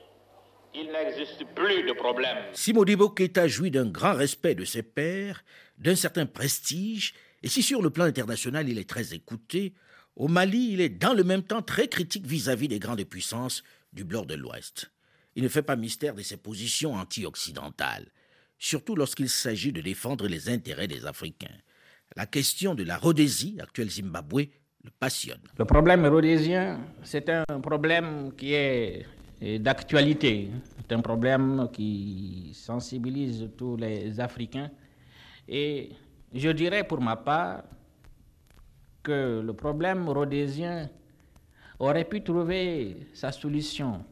il 0.74 0.90
n'existe 0.92 1.44
plus 1.54 1.82
de 1.82 1.92
problème. 1.92 2.36
Si 2.52 2.72
Modibo 2.72 3.10
Keita 3.10 3.48
jouit 3.48 3.70
d'un 3.70 3.86
grand 3.86 4.14
respect 4.14 4.54
de 4.54 4.64
ses 4.64 4.82
pairs, 4.82 5.44
d'un 5.78 5.96
certain 5.96 6.26
prestige, 6.26 7.14
et 7.42 7.48
si 7.48 7.62
sur 7.62 7.82
le 7.82 7.90
plan 7.90 8.04
international 8.04 8.68
il 8.68 8.78
est 8.78 8.88
très 8.88 9.14
écouté, 9.14 9.74
au 10.16 10.28
Mali 10.28 10.72
il 10.72 10.80
est 10.80 10.88
dans 10.88 11.14
le 11.14 11.24
même 11.24 11.42
temps 11.42 11.62
très 11.62 11.88
critique 11.88 12.26
vis-à-vis 12.26 12.68
des 12.68 12.78
grandes 12.78 13.04
puissances 13.04 13.62
du 13.92 14.04
bloc 14.04 14.26
de 14.26 14.34
l'Ouest. 14.34 14.90
Il 15.36 15.42
ne 15.42 15.48
fait 15.48 15.62
pas 15.62 15.76
mystère 15.76 16.14
de 16.14 16.22
ses 16.22 16.36
positions 16.36 16.94
anti-occidentales, 16.94 18.10
surtout 18.58 18.94
lorsqu'il 18.94 19.28
s'agit 19.28 19.72
de 19.72 19.80
défendre 19.80 20.28
les 20.28 20.48
intérêts 20.48 20.88
des 20.88 21.06
Africains. 21.06 21.48
La 22.16 22.26
question 22.26 22.74
de 22.74 22.82
la 22.82 22.98
Rhodésie, 22.98 23.56
actuelle 23.60 23.90
Zimbabwe, 23.90 24.48
le 24.82 24.90
passionne. 24.98 25.42
Le 25.58 25.64
problème 25.64 26.06
rhodésien, 26.06 26.80
c'est 27.02 27.28
un 27.28 27.44
problème 27.60 28.32
qui 28.36 28.54
est 28.54 29.06
d'actualité. 29.40 30.50
C'est 30.78 30.92
un 30.92 31.00
problème 31.00 31.68
qui 31.72 32.50
sensibilise 32.52 33.48
tous 33.56 33.76
les 33.76 34.20
Africains. 34.20 34.70
Et 35.48 35.90
je 36.32 36.50
dirais 36.50 36.84
pour 36.84 37.00
ma 37.00 37.16
part 37.16 37.62
que 39.02 39.40
le 39.40 39.52
problème 39.54 40.08
rhodésien 40.08 40.90
aurait 41.78 42.04
pu 42.04 42.22
trouver 42.22 43.06
sa 43.14 43.32
solution 43.32 44.04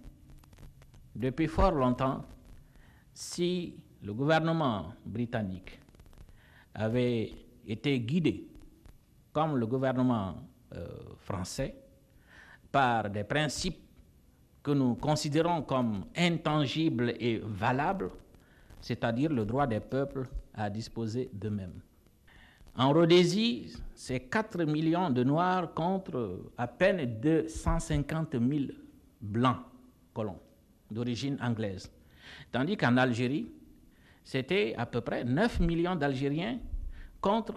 depuis 1.14 1.46
fort 1.46 1.72
longtemps 1.72 2.24
si 3.12 3.74
le 4.02 4.14
gouvernement 4.14 4.92
britannique 5.04 5.78
avait 6.74 7.32
été 7.66 8.00
guidé, 8.00 8.48
comme 9.32 9.56
le 9.56 9.66
gouvernement 9.66 10.36
euh, 10.74 10.86
français, 11.18 11.74
par 12.70 13.10
des 13.10 13.24
principes 13.24 13.87
que 14.68 14.72
nous 14.74 14.96
considérons 14.96 15.62
comme 15.62 16.04
intangibles 16.14 17.14
et 17.18 17.40
valables, 17.42 18.10
c'est-à-dire 18.82 19.32
le 19.32 19.46
droit 19.46 19.66
des 19.66 19.80
peuples 19.80 20.28
à 20.52 20.68
disposer 20.68 21.30
d'eux-mêmes. 21.32 21.80
En 22.76 22.92
Rhodésie, 22.92 23.72
c'est 23.94 24.20
4 24.20 24.64
millions 24.64 25.08
de 25.08 25.24
Noirs 25.24 25.72
contre 25.72 26.50
à 26.58 26.66
peine 26.68 27.18
250 27.18 28.32
000 28.32 28.42
Blancs 29.22 29.56
colons 30.12 30.38
d'origine 30.90 31.38
anglaise. 31.40 31.90
Tandis 32.52 32.76
qu'en 32.76 32.98
Algérie, 32.98 33.50
c'était 34.22 34.74
à 34.76 34.84
peu 34.84 35.00
près 35.00 35.24
9 35.24 35.60
millions 35.60 35.96
d'Algériens 35.96 36.58
contre 37.22 37.54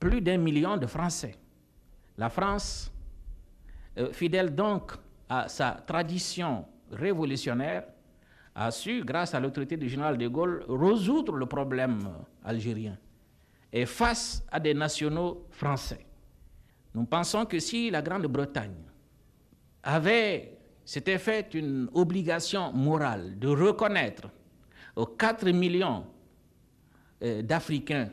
plus 0.00 0.22
d'un 0.22 0.38
million 0.38 0.78
de 0.78 0.86
Français. 0.86 1.36
La 2.16 2.30
France, 2.30 2.90
euh, 3.98 4.10
fidèle 4.10 4.54
donc 4.54 4.92
à 5.28 5.48
sa 5.48 5.72
tradition 5.86 6.64
révolutionnaire, 6.90 7.84
a 8.54 8.70
su, 8.70 9.02
grâce 9.04 9.34
à 9.34 9.40
l'autorité 9.40 9.76
du 9.76 9.88
général 9.88 10.16
de 10.16 10.26
Gaulle, 10.28 10.64
résoudre 10.68 11.34
le 11.36 11.46
problème 11.46 12.08
algérien. 12.42 12.96
Et 13.72 13.84
face 13.84 14.44
à 14.50 14.58
des 14.58 14.72
nationaux 14.72 15.46
français, 15.50 16.06
nous 16.94 17.04
pensons 17.04 17.44
que 17.44 17.58
si 17.58 17.90
la 17.90 18.00
Grande-Bretagne 18.00 18.72
avait, 19.82 20.56
s'était 20.84 21.18
fait 21.18 21.52
une 21.52 21.90
obligation 21.92 22.72
morale 22.72 23.38
de 23.38 23.48
reconnaître 23.48 24.28
aux 24.94 25.04
4 25.06 25.50
millions 25.50 26.06
euh, 27.22 27.42
d'Africains 27.42 28.08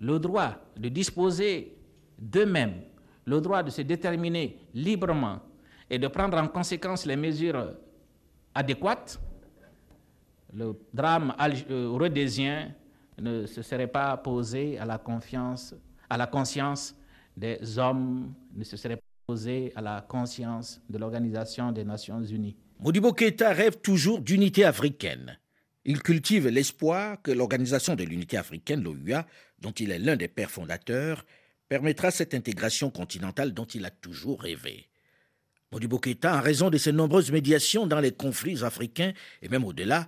le 0.00 0.18
droit 0.18 0.54
de 0.76 0.88
disposer 0.88 1.76
d'eux-mêmes, 2.18 2.82
le 3.24 3.40
droit 3.40 3.62
de 3.62 3.70
se 3.70 3.82
déterminer 3.82 4.58
librement 4.74 5.40
et 5.90 5.98
de 5.98 6.06
prendre 6.08 6.38
en 6.38 6.48
conséquence 6.48 7.04
les 7.04 7.16
mesures 7.16 7.74
adéquates, 8.54 9.20
le 10.54 10.72
drame 10.94 11.34
euh, 11.70 11.88
rhodésien 11.90 12.72
ne 13.18 13.46
se 13.46 13.62
serait 13.62 13.86
pas 13.86 14.16
posé 14.16 14.78
à 14.78 14.84
la 14.84 14.98
confiance, 14.98 15.74
à 16.08 16.16
la 16.16 16.26
conscience 16.26 16.96
des 17.36 17.78
hommes, 17.78 18.32
ne 18.54 18.64
se 18.64 18.76
serait 18.76 18.96
pas 18.96 19.02
posé 19.26 19.72
à 19.76 19.80
la 19.80 20.00
conscience 20.00 20.80
de 20.88 20.98
l'Organisation 20.98 21.72
des 21.72 21.84
Nations 21.84 22.22
Unies. 22.22 22.56
Modibo 22.80 23.12
Keïta 23.12 23.52
rêve 23.52 23.78
toujours 23.80 24.20
d'unité 24.20 24.64
africaine. 24.64 25.38
Il 25.84 26.02
cultive 26.02 26.48
l'espoir 26.48 27.20
que 27.22 27.30
l'Organisation 27.30 27.94
de 27.94 28.04
l'Unité 28.04 28.36
africaine, 28.36 28.82
l'OUA, 28.82 29.26
dont 29.60 29.70
il 29.72 29.90
est 29.90 29.98
l'un 29.98 30.16
des 30.16 30.28
pères 30.28 30.50
fondateurs, 30.50 31.24
permettra 31.68 32.10
cette 32.10 32.34
intégration 32.34 32.90
continentale 32.90 33.54
dont 33.54 33.64
il 33.64 33.84
a 33.84 33.90
toujours 33.90 34.42
rêvé. 34.42 34.89
Modibo 35.72 36.00
Keïta, 36.00 36.34
en 36.34 36.40
raison 36.40 36.68
de 36.68 36.78
ses 36.78 36.90
nombreuses 36.90 37.30
médiations 37.30 37.86
dans 37.86 38.00
les 38.00 38.10
conflits 38.10 38.64
africains 38.64 39.12
et 39.40 39.48
même 39.48 39.64
au-delà, 39.64 40.04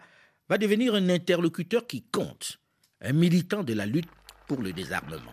va 0.49 0.59
devenir 0.59 0.93
un 0.97 1.09
interlocuteur 1.09 1.87
qui 1.87 2.03
compte, 2.03 2.59
un 3.01 3.13
militant 3.13 3.63
de 3.63 3.73
la 3.73 3.87
lutte 3.87 4.11
pour 4.49 4.61
le 4.61 4.73
désarmement. 4.73 5.31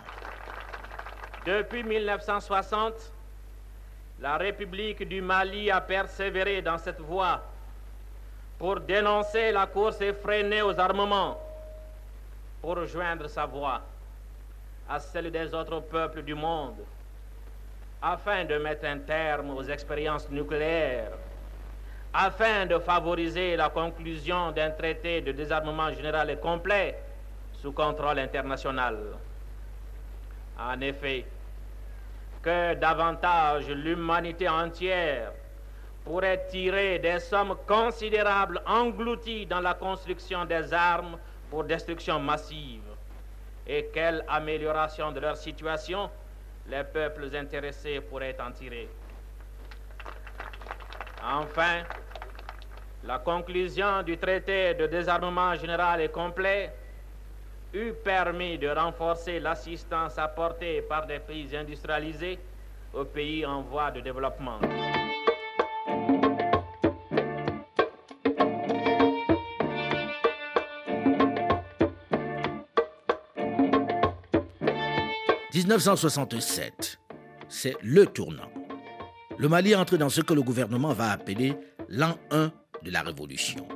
Depuis 1.48 1.84
1960, 1.84 2.94
la 4.22 4.38
République 4.38 5.02
du 5.10 5.20
Mali 5.20 5.72
a 5.72 5.82
persévéré 5.82 6.62
dans 6.62 6.78
cette 6.78 7.02
voie 7.02 7.44
pour 8.60 8.82
dénoncer 8.82 9.52
la 9.52 9.65
course 9.65 10.00
effrénée 10.02 10.62
aux 10.62 10.80
armements, 10.80 11.42
pour 12.62 12.76
rejoindre 12.76 13.28
sa 13.28 13.48
voix 13.48 13.82
à 14.88 15.00
celle 15.00 15.32
des 15.32 15.52
autres 15.56 15.80
peuples 15.80 16.22
du 16.22 16.36
monde, 16.36 16.78
afin 18.02 18.46
de 18.46 18.58
mettre 18.58 18.86
un 18.86 19.00
terme 19.00 19.52
aux 19.52 19.64
expériences 19.64 20.30
nucléaires, 20.30 21.12
afin 22.14 22.66
de 22.66 22.80
favoriser 22.80 23.56
la 23.56 23.70
conclusion 23.70 24.52
d'un 24.52 24.72
traité 24.72 25.22
de 25.22 25.32
désarmement 25.32 25.92
général 25.94 26.30
et 26.30 26.38
complet 26.38 26.98
sous 27.54 27.72
contrôle 27.72 28.20
international. 28.20 28.98
En 30.58 30.80
effet, 30.82 31.26
que 32.42 32.74
davantage 32.76 33.70
l'humanité 33.70 34.48
entière 34.48 35.32
pourrait 36.06 36.48
tirer 36.50 37.00
des 37.00 37.20
sommes 37.20 37.56
considérables 37.68 38.62
englouties 38.66 39.46
dans 39.46 39.60
la 39.60 39.74
construction 39.74 40.46
des 40.46 40.74
armes 40.74 41.18
pour 41.50 41.66
destruction 41.66 42.20
massive. 42.20 42.82
Et 43.68 43.90
quelle 43.94 44.24
amélioration 44.28 45.12
de 45.12 45.20
leur 45.20 45.38
situation 45.38 46.10
les 46.67 46.84
peuples 46.84 47.36
intéressés 47.36 48.02
pourraient 48.02 48.38
en 48.39 48.52
tirer. 48.52 48.89
Enfin, 51.24 51.84
la 53.04 53.19
conclusion 53.19 54.04
du 54.04 54.17
traité 54.17 54.74
de 54.74 54.88
désarmement 54.88 55.56
général 55.56 56.02
et 56.02 56.10
complet 56.10 56.74
eût 57.74 57.93
permis 57.93 58.58
de 58.58 58.69
renforcer 58.69 59.39
l'assistance 59.39 60.17
apportée 60.17 60.82
par 60.82 61.06
des 61.06 61.19
pays 61.19 61.56
industrialisés 61.56 62.39
aux 62.93 63.06
pays 63.06 63.45
en 63.45 63.62
voie 63.62 63.91
de 63.91 64.02
développement. 64.02 64.60
«1967, 75.54 77.00
c'est 77.48 77.76
le 77.82 78.06
tournant. 78.06 78.52
Le 79.40 79.50
Mali 79.50 79.76
entre 79.76 79.98
dans 79.98 80.10
ce 80.10 80.22
que 80.22 80.36
le 80.36 80.44
gouvernement 80.44 80.94
va 80.94 81.10
appeler 81.12 81.56
l'an 81.88 82.16
1 82.30 82.52
de 82.84 82.92
la 82.92 83.02
révolution. 83.02 83.68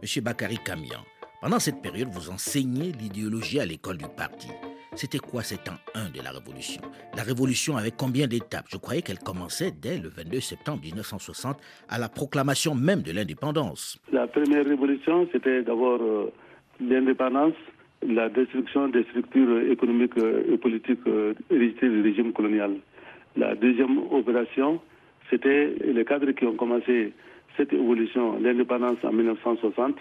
Monsieur 0.00 0.22
Bakary 0.22 0.56
Kamian, 0.64 1.04
pendant 1.42 1.58
cette 1.58 1.82
période, 1.82 2.08
vous 2.08 2.30
enseignez 2.30 2.92
l'idéologie 2.92 3.60
à 3.60 3.66
l'école 3.66 3.98
du 3.98 4.06
parti. 4.16 4.48
C'était 4.94 5.18
quoi 5.18 5.42
cet 5.42 5.68
an 5.68 5.74
1 5.94 6.10
de 6.10 6.22
la 6.22 6.30
Révolution? 6.30 6.80
La 7.14 7.22
Révolution 7.22 7.76
avait 7.76 7.90
combien 7.90 8.26
d'étapes? 8.26 8.66
Je 8.70 8.78
croyais 8.78 9.02
qu'elle 9.02 9.18
commençait 9.18 9.70
dès 9.70 9.98
le 9.98 10.08
22 10.08 10.40
septembre 10.40 10.80
1960 10.82 11.58
à 11.90 11.98
la 11.98 12.08
proclamation 12.08 12.74
même 12.74 13.02
de 13.02 13.12
l'indépendance. 13.12 13.98
La 14.12 14.26
première 14.26 14.64
révolution, 14.64 15.28
c'était 15.32 15.62
d'abord 15.62 16.00
euh, 16.00 16.32
l'indépendance, 16.80 17.54
la 18.06 18.28
destruction 18.28 18.88
des 18.88 19.04
structures 19.04 19.60
économiques 19.70 20.16
euh, 20.18 20.42
et 20.52 20.56
politiques 20.58 21.06
euh, 21.06 21.34
héritées 21.50 21.88
du 21.88 22.02
régime 22.02 22.32
colonial. 22.32 22.72
La 23.36 23.54
deuxième 23.54 23.98
opération, 24.10 24.80
c'était 25.30 25.74
les 25.84 26.04
cadres 26.04 26.30
qui 26.32 26.44
ont 26.44 26.54
commencé 26.54 27.12
cette 27.56 27.72
évolution, 27.72 28.38
l'indépendance 28.40 28.98
en 29.04 29.12
1960 29.12 29.96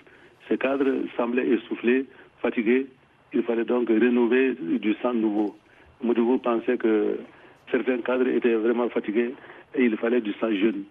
ces 0.51 0.57
cadres 0.57 0.91
semblaient 1.15 1.47
essoufflés, 1.47 2.05
fatigués. 2.41 2.87
Il 3.33 3.43
fallait 3.43 3.63
donc 3.63 3.87
rénover 3.87 4.53
du 4.59 4.93
sang 5.01 5.13
nouveau. 5.13 5.55
Moudougo 6.03 6.39
pensait 6.39 6.77
que 6.77 7.19
certains 7.71 7.99
cadres 7.99 8.27
étaient 8.27 8.55
vraiment 8.55 8.89
fatigués 8.89 9.33
et 9.75 9.85
il 9.85 9.95
fallait 9.97 10.19
du 10.19 10.33
sang 10.33 10.51
jeune. 10.51 10.83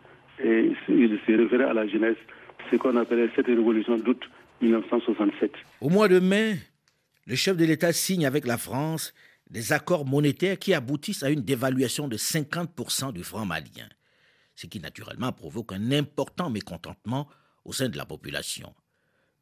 Et 0.42 0.72
il 0.88 1.18
se 1.26 1.32
référait 1.32 1.64
à 1.64 1.74
la 1.74 1.86
jeunesse, 1.86 2.16
ce 2.70 2.76
qu'on 2.76 2.96
appelait 2.96 3.28
cette 3.36 3.46
révolution 3.46 3.98
d'août 3.98 4.22
1967. 4.62 5.52
Au 5.82 5.90
mois 5.90 6.08
de 6.08 6.18
mai, 6.20 6.54
le 7.26 7.36
chef 7.36 7.56
de 7.56 7.64
l'État 7.64 7.92
signe 7.92 8.26
avec 8.26 8.46
la 8.46 8.58
France 8.58 9.12
des 9.50 9.72
accords 9.72 10.06
monétaires 10.06 10.58
qui 10.58 10.74
aboutissent 10.74 11.22
à 11.22 11.30
une 11.30 11.42
dévaluation 11.42 12.08
de 12.08 12.16
50% 12.16 13.12
du 13.12 13.24
franc 13.24 13.44
malien, 13.44 13.88
ce 14.54 14.66
qui 14.66 14.80
naturellement 14.80 15.32
provoque 15.32 15.72
un 15.72 15.92
important 15.92 16.50
mécontentement 16.50 17.28
au 17.64 17.72
sein 17.72 17.88
de 17.88 17.96
la 17.96 18.06
population. 18.06 18.74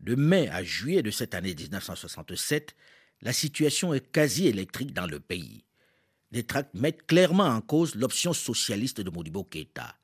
De 0.00 0.14
mai 0.14 0.48
à 0.48 0.62
juillet 0.62 1.02
de 1.02 1.10
cette 1.10 1.34
année 1.34 1.54
1967, 1.54 2.74
la 3.20 3.32
situation 3.32 3.92
est 3.94 4.10
quasi 4.12 4.46
électrique 4.46 4.94
dans 4.94 5.06
le 5.06 5.20
pays. 5.20 5.64
Les 6.30 6.44
tracts 6.44 6.74
mettent 6.74 7.06
clairement 7.06 7.46
en 7.46 7.60
cause 7.60 7.94
l'option 7.94 8.32
socialiste 8.32 9.00
de 9.00 9.10
Modibo 9.10 9.44
Keïta. 9.44 9.96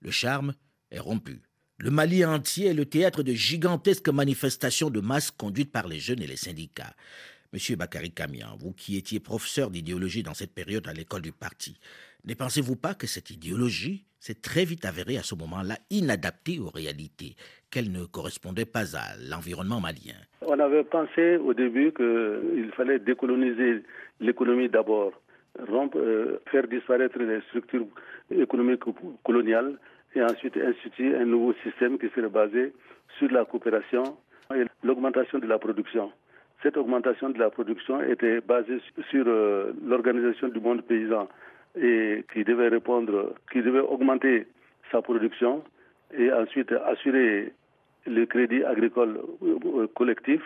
Le 0.00 0.10
charme 0.10 0.54
est 0.90 1.00
rompu. 1.00 1.42
Le 1.84 1.90
Mali 1.90 2.24
entier 2.24 2.68
est 2.68 2.72
le 2.72 2.86
théâtre 2.86 3.22
de 3.22 3.32
gigantesques 3.32 4.08
manifestations 4.08 4.88
de 4.88 5.00
masse 5.02 5.30
conduites 5.30 5.70
par 5.70 5.86
les 5.86 5.98
jeunes 5.98 6.22
et 6.22 6.26
les 6.26 6.38
syndicats. 6.38 6.94
Monsieur 7.52 7.76
Bakary 7.76 8.10
Kamian, 8.10 8.56
vous 8.58 8.72
qui 8.72 8.96
étiez 8.96 9.20
professeur 9.20 9.68
d'idéologie 9.68 10.22
dans 10.22 10.32
cette 10.32 10.54
période 10.54 10.88
à 10.88 10.94
l'école 10.94 11.20
du 11.20 11.32
parti, 11.32 11.78
ne 12.24 12.32
pensez-vous 12.32 12.76
pas 12.76 12.94
que 12.94 13.06
cette 13.06 13.28
idéologie 13.28 14.06
s'est 14.18 14.40
très 14.40 14.64
vite 14.64 14.86
avérée 14.86 15.18
à 15.18 15.22
ce 15.22 15.34
moment-là 15.34 15.74
inadaptée 15.90 16.58
aux 16.58 16.70
réalités, 16.70 17.36
qu'elle 17.70 17.92
ne 17.92 18.06
correspondait 18.06 18.64
pas 18.64 18.96
à 18.96 19.18
l'environnement 19.28 19.82
malien? 19.82 20.16
On 20.40 20.58
avait 20.58 20.84
pensé 20.84 21.36
au 21.36 21.52
début 21.52 21.92
qu'il 21.92 22.70
fallait 22.74 22.98
décoloniser 22.98 23.82
l'économie 24.20 24.70
d'abord, 24.70 25.12
euh, 25.60 26.38
faire 26.50 26.66
disparaître 26.66 27.18
les 27.18 27.42
structures 27.50 27.88
économiques 28.30 28.84
coloniales 29.22 29.76
et 30.14 30.22
ensuite 30.22 30.56
instituer 30.56 31.16
un 31.16 31.24
nouveau 31.24 31.54
système 31.62 31.98
qui 31.98 32.08
serait 32.10 32.28
basé 32.28 32.72
sur 33.18 33.30
la 33.30 33.44
coopération 33.44 34.16
et 34.54 34.64
l'augmentation 34.82 35.38
de 35.38 35.46
la 35.46 35.58
production. 35.58 36.12
Cette 36.62 36.76
augmentation 36.76 37.30
de 37.30 37.38
la 37.38 37.50
production 37.50 38.00
était 38.02 38.40
basée 38.40 38.80
sur 39.10 39.24
euh, 39.26 39.72
l'organisation 39.86 40.48
du 40.48 40.60
monde 40.60 40.82
paysan 40.82 41.28
et 41.80 42.24
qui 42.32 42.44
devait 42.44 42.68
répondre, 42.68 43.34
qui 43.52 43.62
devait 43.62 43.80
augmenter 43.80 44.46
sa 44.90 45.02
production 45.02 45.62
et 46.16 46.32
ensuite 46.32 46.72
assurer 46.72 47.52
le 48.06 48.26
crédit 48.26 48.62
agricole 48.64 49.20
euh, 49.42 49.86
collectif 49.94 50.40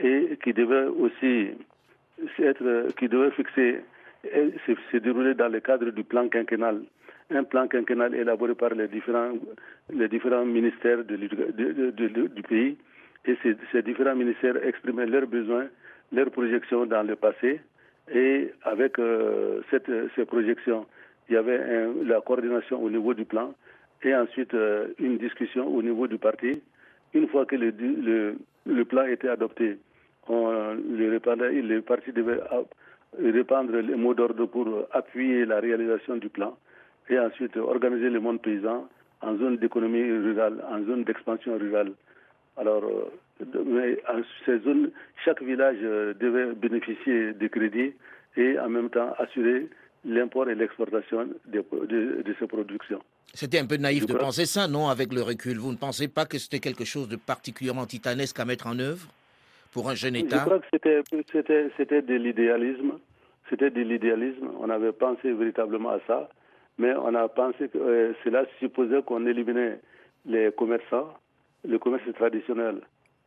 et 0.00 0.38
qui 0.42 0.52
devait 0.52 0.86
aussi 0.86 1.50
être, 2.38 2.88
qui 2.98 3.08
devait 3.08 3.30
fixer 3.30 3.80
se, 4.92 4.96
dérouler 4.96 5.34
dans 5.34 5.48
le 5.48 5.60
cadre 5.60 5.90
du 5.90 6.04
plan 6.04 6.28
quinquennal. 6.28 6.82
Un 7.30 7.42
plan 7.42 7.66
quinquennal 7.66 8.14
élaboré 8.14 8.54
par 8.54 8.70
les 8.74 8.86
différents, 8.88 9.32
ministères 10.44 11.04
de, 11.04 11.16
du 11.16 12.42
pays. 12.42 12.76
Et 13.26 13.36
ces, 13.72 13.82
différents 13.82 14.14
ministères 14.14 14.56
exprimaient 14.64 15.06
leurs 15.06 15.26
besoins, 15.26 15.66
leurs 16.12 16.30
projections 16.30 16.86
dans 16.86 17.02
le 17.02 17.16
passé. 17.16 17.60
Et 18.14 18.52
avec 18.62 19.00
euh, 19.00 19.60
cette, 19.72 19.90
ces 20.14 20.24
projections, 20.24 20.86
il 21.28 21.34
y 21.34 21.36
avait 21.36 21.88
la 22.04 22.20
coordination 22.20 22.80
au 22.80 22.88
niveau 22.88 23.12
du 23.14 23.24
plan 23.24 23.52
et 24.04 24.14
ensuite 24.14 24.54
euh, 24.54 24.88
une 25.00 25.18
discussion 25.18 25.66
au 25.66 25.82
niveau 25.82 26.06
du 26.06 26.18
parti. 26.18 26.62
Une 27.14 27.26
fois 27.28 27.44
que 27.46 27.56
le, 27.56 28.84
plan 28.84 29.04
était 29.06 29.28
adopté, 29.28 29.78
on, 30.28 30.74
le, 30.74 31.10
le 31.10 31.80
parti 31.82 32.12
devait 32.12 32.40
répandre 33.18 33.72
les 33.76 33.96
mots 33.96 34.14
d'ordre 34.14 34.46
pour 34.46 34.68
appuyer 34.92 35.44
la 35.44 35.58
réalisation 35.58 36.16
du 36.16 36.28
plan 36.28 36.56
et 37.08 37.18
ensuite 37.18 37.56
organiser 37.56 38.10
le 38.10 38.20
monde 38.20 38.40
paysan 38.42 38.88
en 39.22 39.36
zone 39.38 39.56
d'économie 39.56 40.02
rurale, 40.02 40.62
en 40.70 40.84
zone 40.84 41.04
d'expansion 41.04 41.56
rurale. 41.58 41.92
Alors, 42.56 42.84
euh, 42.84 43.64
mais 43.64 43.98
en 44.08 44.22
ces 44.44 44.58
zones, 44.60 44.90
chaque 45.24 45.42
village 45.42 45.76
euh, 45.82 46.14
devait 46.14 46.54
bénéficier 46.54 47.32
de 47.32 47.46
crédits 47.48 47.92
et 48.36 48.58
en 48.58 48.68
même 48.68 48.90
temps 48.90 49.12
assurer 49.18 49.68
l'import 50.04 50.48
et 50.48 50.54
l'exportation 50.54 51.28
de, 51.46 51.64
de, 51.86 52.22
de, 52.22 52.34
ces 52.38 52.46
productions. 52.46 53.00
C'était 53.34 53.58
un 53.58 53.66
peu 53.66 53.76
naïf 53.76 54.06
de 54.06 54.14
penser 54.14 54.46
ça, 54.46 54.68
non, 54.68 54.88
avec 54.88 55.12
le 55.12 55.22
recul? 55.22 55.58
Vous 55.58 55.72
ne 55.72 55.76
pensez 55.76 56.08
pas 56.08 56.24
que 56.26 56.38
c'était 56.38 56.60
quelque 56.60 56.84
chose 56.84 57.08
de 57.08 57.16
particulièrement 57.16 57.86
titanesque 57.86 58.38
à 58.38 58.44
mettre 58.44 58.66
en 58.66 58.78
œuvre 58.78 59.08
pour 59.72 59.90
un 59.90 59.94
jeune 59.94 60.16
État? 60.16 60.38
Je 60.38 60.44
crois 60.44 60.58
que 60.60 60.66
c'était, 60.72 61.02
c'était, 61.32 61.70
c'était 61.76 62.02
de 62.02 62.14
l'idéalisme. 62.14 62.92
C'était 63.50 63.70
de 63.70 63.80
l'idéalisme. 63.80 64.48
On 64.60 64.70
avait 64.70 64.92
pensé 64.92 65.32
véritablement 65.32 65.90
à 65.90 66.00
ça. 66.06 66.28
Mais 66.78 66.94
on 66.94 67.14
a 67.14 67.28
pensé 67.28 67.68
que 67.68 67.78
euh, 67.78 68.12
cela 68.24 68.44
supposait 68.58 69.02
qu'on 69.02 69.26
éliminait 69.26 69.80
les 70.26 70.52
commerçants, 70.52 71.14
le 71.66 71.78
commerce 71.78 72.04
traditionnel. 72.14 72.80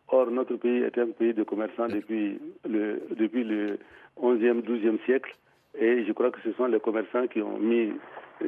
Or, 0.10 0.30
notre 0.32 0.56
pays 0.56 0.84
est 0.84 0.98
un 0.98 1.08
pays 1.08 1.34
de 1.34 1.44
commerçants 1.44 1.88
depuis 1.88 2.40
le, 2.68 3.02
depuis 3.16 3.44
le 3.44 3.78
11e, 4.22 4.62
12e 4.62 5.04
siècle. 5.06 5.36
Et 5.80 6.04
je 6.06 6.12
crois 6.14 6.32
que 6.32 6.42
ce 6.44 6.52
sont 6.54 6.66
les 6.66 6.80
commerçants 6.80 7.28
qui 7.28 7.42
ont 7.42 7.60
mis, 7.60 7.92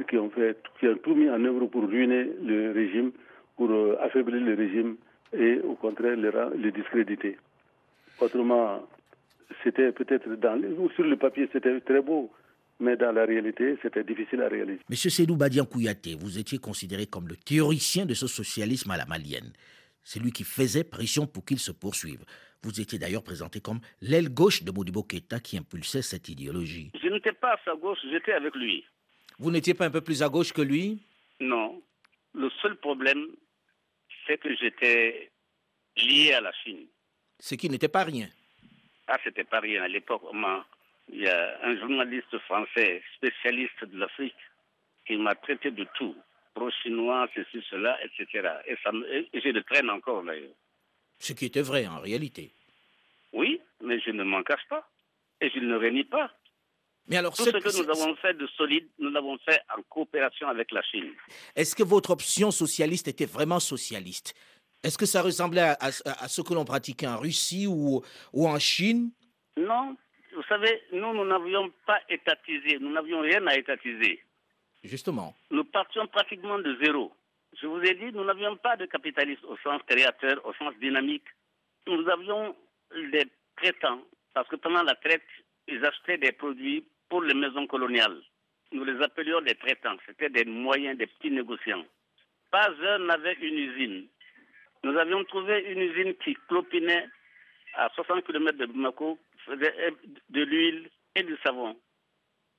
qui 0.10 0.18
ont 0.18 0.30
fait, 0.30 0.58
qui 0.80 0.88
ont 0.88 0.98
tout 0.98 1.16
mis 1.16 1.30
en 1.30 1.44
œuvre 1.46 1.66
pour 1.68 1.88
ruiner 1.88 2.30
le 2.44 2.72
régime, 2.72 3.12
pour 3.58 3.70
euh, 3.72 3.96
affaiblir 4.02 4.42
le 4.42 4.56
régime 4.56 4.98
et 5.34 5.60
au 5.62 5.76
contraire 5.76 6.18
le, 6.18 6.32
le 6.58 6.72
discréditer. 6.72 7.38
Autrement, 8.20 8.82
c'était 9.64 9.92
peut-être 9.92 10.30
dans, 10.36 10.62
sur 10.96 11.06
le 11.06 11.16
papier, 11.16 11.48
c'était 11.52 11.80
très 11.82 12.02
beau, 12.02 12.30
mais 12.82 12.98
dans 12.98 13.12
la 13.12 13.26
réalité, 13.26 13.78
c'était 13.82 14.04
difficile 14.04 14.41
à 14.41 14.50
réaliser. 14.50 14.82
Monsieur 14.89 15.10
Sédou 15.10 15.36
Badian 15.36 15.65
Kouyaté, 15.65 16.15
vous 16.15 16.39
étiez 16.39 16.58
considéré 16.58 17.06
comme 17.06 17.28
le 17.28 17.36
théoricien 17.38 18.06
de 18.06 18.13
ce 18.13 18.28
socialisme 18.28 18.89
à 18.91 18.98
la 18.98 19.06
malienne. 19.06 19.54
C'est 20.04 20.20
lui 20.20 20.32
qui 20.32 20.44
faisait 20.44 20.84
pression 20.84 21.28
pour 21.28 21.46
qu'il 21.46 21.60
se 21.60 21.72
poursuive. 21.72 22.26
Vous 22.63 22.82
étiez 22.82 22.98
d'ailleurs 22.98 23.24
présenté 23.24 23.62
comme 23.62 23.80
l'aile 24.02 24.30
gauche 24.30 24.63
de 24.63 24.72
Modibo 24.72 25.04
Keita 25.04 25.39
qui 25.39 25.58
impulsait 25.58 26.02
cette 26.02 26.28
idéologie. 26.28 26.91
Je 27.02 27.08
n'étais 27.08 27.34
pas 27.34 27.54
à 27.54 27.60
sa 27.63 27.76
gauche, 27.76 28.00
j'étais 28.10 28.34
avec 28.34 28.56
lui. 28.56 28.84
Vous 29.38 29.52
n'étiez 29.52 29.76
pas 29.76 29.86
un 29.86 29.91
peu 29.91 30.02
plus 30.02 30.24
à 30.24 30.30
gauche 30.30 30.52
que 30.52 30.62
lui? 30.62 31.04
Non. 31.39 31.82
Le 32.34 32.50
seul 32.62 32.76
problème, 32.78 33.28
c'est 34.26 34.39
que 34.39 34.56
j'étais 34.56 35.32
lié 35.98 36.34
à 36.34 36.41
la 36.41 36.52
Chine. 36.63 36.88
Ce 37.39 37.56
qui 37.56 37.70
n'était 37.70 37.88
pas 37.88 38.04
rien. 38.04 38.28
Ah, 39.08 39.17
c'était 39.24 39.44
pas 39.44 39.60
rien. 39.60 39.84
À 39.84 39.88
l'époque, 39.88 40.22
il 41.10 41.22
y 41.22 41.28
a 41.28 41.60
un 41.64 41.78
journaliste 41.78 42.38
français 42.40 43.02
spécialiste 43.16 43.86
de 43.86 43.98
l'Afrique 43.98 44.36
qui 45.06 45.18
m'a 45.18 45.36
traité 45.36 45.72
de 45.72 45.86
tout 45.96 46.16
pro-chinois, 46.54 47.28
ceci, 47.34 47.66
cela, 47.70 47.98
etc. 48.04 48.50
Et, 48.68 48.76
ça 48.84 48.92
je 48.92 49.50
le 49.50 49.64
traîne 49.64 49.90
encore 49.90 50.24
d'ailleurs. 50.24 50.54
Ce 51.20 51.34
qui 51.34 51.46
était 51.46 51.62
vrai 51.62 51.88
en 51.88 52.00
réalité. 52.00 52.52
Oui, 53.34 53.62
mais 53.82 54.00
je 54.00 54.12
ne 54.12 54.24
m'en 54.24 54.44
cache 54.44 54.68
pas. 54.70 54.88
Et 55.40 55.50
je 55.50 55.60
ne 55.60 55.76
renie 55.76 56.04
pas. 56.04 56.32
Mais 57.08 57.18
alors, 57.18 57.36
Tout 57.36 57.46
ce 57.46 57.50
que 57.50 57.84
nous 57.84 57.90
avons 57.90 58.16
fait 58.18 58.34
de 58.36 58.46
solide, 58.48 58.88
nous 59.00 59.10
l'avons 59.10 59.38
fait 59.40 59.60
en 59.76 59.82
coopération 59.84 60.48
avec 60.48 60.72
la 60.72 60.82
Chine. 60.84 61.12
Est-ce 61.56 61.76
que 61.76 61.84
votre 61.84 62.12
option 62.12 62.52
socialiste 62.52 63.08
était 63.08 63.26
vraiment 63.26 63.60
socialiste? 63.60 64.36
Est-ce 64.84 64.98
que 64.98 65.06
ça 65.06 65.22
ressemblait 65.22 65.62
à, 65.62 65.78
à, 65.80 66.28
ce 66.28 66.42
que 66.42 66.54
l'on 66.54 66.66
pratiquait 66.66 67.08
en 67.08 67.18
Russie 67.18 67.68
ou, 67.68 68.04
ou 68.34 68.48
en 68.48 68.60
Chine? 68.60 69.12
Non. 69.58 69.96
Vous 70.34 70.44
savez, 70.44 70.82
nous, 70.94 71.13
nous 71.13 71.26
n'avions 71.26 71.72
pas 71.86 72.00
étatisé. 72.10 72.78
Nous 72.80 72.91
n'avions 72.91 73.22
rien 73.22 73.46
à 73.48 73.56
étatiser. 73.56 74.24
Justement. 74.84 75.36
Nous 75.52 75.63
partions 75.65 76.08
pratiquement 76.08 76.60
de 76.60 76.76
zéro. 76.82 77.12
Je 77.62 77.67
vous 77.67 77.82
ai 77.82 77.94
dit, 77.96 78.12
nous 78.13 78.24
n'avions 78.24 78.56
pas 78.56 78.78
de 78.78 78.86
capitalistes 78.86 79.44
au 79.44 79.58
sens 79.58 79.82
créateur, 79.86 80.44
au 80.46 80.54
sens 80.54 80.74
dynamique. 80.80 81.26
Nous 81.88 82.08
avions 82.10 82.56
des 83.12 83.26
traitants, 83.58 84.02
parce 84.34 84.48
que 84.48 84.56
pendant 84.56 84.84
la 84.84 84.96
traite, 84.96 85.22
ils 85.67 85.84
achetaient 85.86 86.17
des 86.17 86.32
produits 86.32 86.86
pour 87.10 87.22
les 87.22 87.34
maisons 87.34 87.67
coloniales. 87.67 88.22
Nous 88.72 88.86
les 88.86 89.02
appelions 89.04 89.41
des 89.41 89.56
traitants. 89.56 89.98
C'était 90.08 90.30
des 90.30 90.46
moyens, 90.46 90.98
des 90.98 91.08
petits 91.08 91.32
négociants. 91.32 91.86
Pas 92.52 92.70
un 92.70 93.00
n'avait 93.00 93.34
une 93.34 93.58
usine. 93.58 94.08
Nous 94.84 94.98
avions 94.98 95.24
trouvé 95.26 95.60
une 95.72 95.82
usine 95.82 96.15
qui 96.24 96.36
clopinait 96.48 97.08
à 97.76 97.89
60 97.96 98.26
km 98.26 98.58
de 98.58 98.65
Bamako, 98.65 99.20
de 99.48 100.42
l'huile 100.42 100.90
et 101.16 101.24
du 101.24 101.38
savon. 101.44 101.76